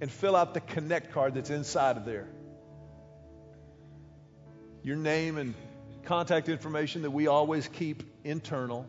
and 0.01 0.11
fill 0.11 0.37
out 0.37 0.55
the 0.55 0.61
connect 0.61 1.13
card 1.13 1.35
that's 1.35 1.51
inside 1.51 1.97
of 1.97 2.05
there. 2.05 2.29
Your 4.83 4.97
name 4.97 5.39
and 5.39 5.55
contact 6.05 6.49
information 6.49 7.03
that 7.03 7.11
we 7.11 7.27
always 7.27 7.69
keep 7.69 8.03
internal. 8.25 8.87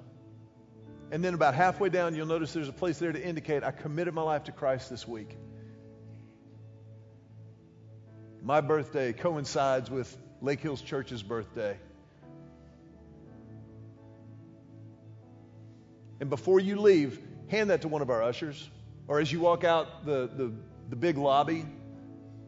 And 1.11 1.23
then 1.23 1.33
about 1.33 1.55
halfway 1.55 1.89
down, 1.89 2.15
you'll 2.15 2.27
notice 2.27 2.53
there's 2.53 2.69
a 2.69 2.73
place 2.73 2.99
there 2.99 3.11
to 3.11 3.21
indicate 3.21 3.63
I 3.63 3.71
committed 3.71 4.13
my 4.13 4.21
life 4.21 4.45
to 4.45 4.51
Christ 4.51 4.89
this 4.89 5.07
week. 5.07 5.35
My 8.41 8.61
birthday 8.61 9.11
coincides 9.11 9.89
with 9.89 10.15
Lake 10.41 10.61
Hills 10.61 10.81
Church's 10.81 11.21
birthday. 11.21 11.77
And 16.21 16.29
before 16.29 16.59
you 16.59 16.79
leave, 16.79 17.19
hand 17.47 17.69
that 17.69 17.81
to 17.81 17.87
one 17.87 18.01
of 18.01 18.09
our 18.09 18.21
ushers. 18.21 18.69
Or 19.07 19.19
as 19.19 19.31
you 19.31 19.39
walk 19.39 19.63
out 19.63 20.05
the, 20.05 20.29
the, 20.33 20.53
the 20.89 20.95
big 20.95 21.17
lobby, 21.17 21.65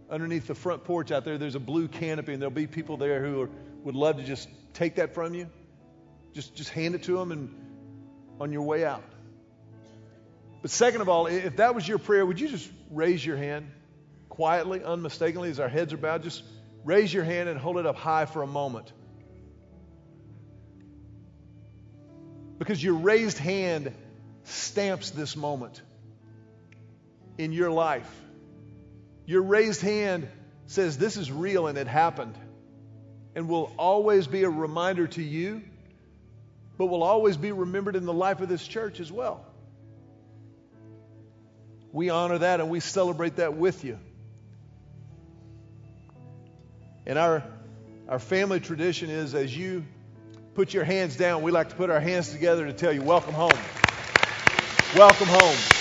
underneath 0.10 0.48
the 0.48 0.56
front 0.56 0.84
porch 0.84 1.12
out 1.12 1.26
there, 1.26 1.38
there's 1.38 1.56
a 1.56 1.60
blue 1.60 1.88
canopy, 1.88 2.34
and 2.34 2.42
there'll 2.42 2.52
be 2.52 2.68
people 2.68 2.98
there 2.98 3.24
who 3.24 3.42
are, 3.44 3.50
would 3.84 3.96
love 3.96 4.18
to 4.18 4.24
just 4.24 4.50
take 4.74 4.96
that 4.96 5.14
from 5.14 5.34
you. 5.34 5.50
Just, 6.34 6.56
just 6.56 6.70
hand 6.70 6.96
it 6.96 7.04
to 7.04 7.18
them 7.18 7.32
and 7.32 7.56
on 8.40 8.52
your 8.52 8.64
way 8.64 8.84
out. 8.86 9.04
But 10.62 10.72
second 10.72 11.02
of 11.02 11.10
all, 11.10 11.28
if 11.28 11.58
that 11.58 11.76
was 11.76 11.88
your 11.88 11.98
prayer, 11.98 12.26
would 12.26 12.40
you 12.40 12.48
just 12.48 12.70
raise 12.90 13.26
your 13.26 13.38
hand 13.38 13.70
quietly, 14.30 14.84
unmistakably, 14.84 15.50
as 15.50 15.60
our 15.60 15.70
heads 15.70 15.94
are 15.94 15.98
bowed? 15.98 16.24
Just 16.24 16.44
raise 16.84 17.14
your 17.14 17.24
hand 17.24 17.50
and 17.50 17.60
hold 17.60 17.78
it 17.78 17.86
up 17.86 17.96
high 17.96 18.26
for 18.26 18.42
a 18.42 18.48
moment. 18.48 18.92
Because 22.60 22.84
your 22.84 22.94
raised 22.96 23.40
hand 23.40 23.94
stamps 24.44 25.10
this 25.12 25.36
moment 25.36 25.82
in 27.38 27.54
your 27.54 27.72
life. 27.72 28.10
Your 29.26 29.42
raised 29.42 29.82
hand 29.82 30.28
says, 30.66 30.98
This 30.98 31.18
is 31.18 31.32
real 31.32 31.68
and 31.68 31.78
it 31.78 31.88
happened. 31.88 32.36
And 33.36 33.48
will 33.48 33.72
always 33.78 34.28
be 34.28 34.44
a 34.44 34.50
reminder 34.50 35.08
to 35.08 35.22
you, 35.22 35.62
but 36.78 36.88
will 36.88 37.04
always 37.04 37.38
be 37.38 37.52
remembered 37.52 37.96
in 37.96 38.06
the 38.06 38.14
life 38.14 38.42
of 38.42 38.50
this 38.50 38.66
church 38.68 39.00
as 39.00 39.12
well. 39.12 39.46
We 41.94 42.10
honor 42.10 42.38
that 42.38 42.60
and 42.60 42.70
we 42.70 42.80
celebrate 42.80 43.38
that 43.38 43.56
with 43.56 43.84
you. 43.84 44.00
And 47.06 47.18
our, 47.18 47.44
our 48.08 48.20
family 48.20 48.60
tradition 48.60 49.10
is 49.10 49.34
as 49.34 49.56
you 49.56 49.86
put 50.54 50.74
your 50.74 50.84
hands 50.84 51.16
down, 51.16 51.42
we 51.42 51.52
like 51.52 51.70
to 51.70 51.76
put 51.76 51.90
our 51.90 52.00
hands 52.00 52.32
together 52.32 52.66
to 52.66 52.74
tell 52.74 52.92
you, 52.92 53.02
Welcome 53.02 53.34
home. 53.34 53.52
Welcome 54.96 55.28
home. 55.28 55.81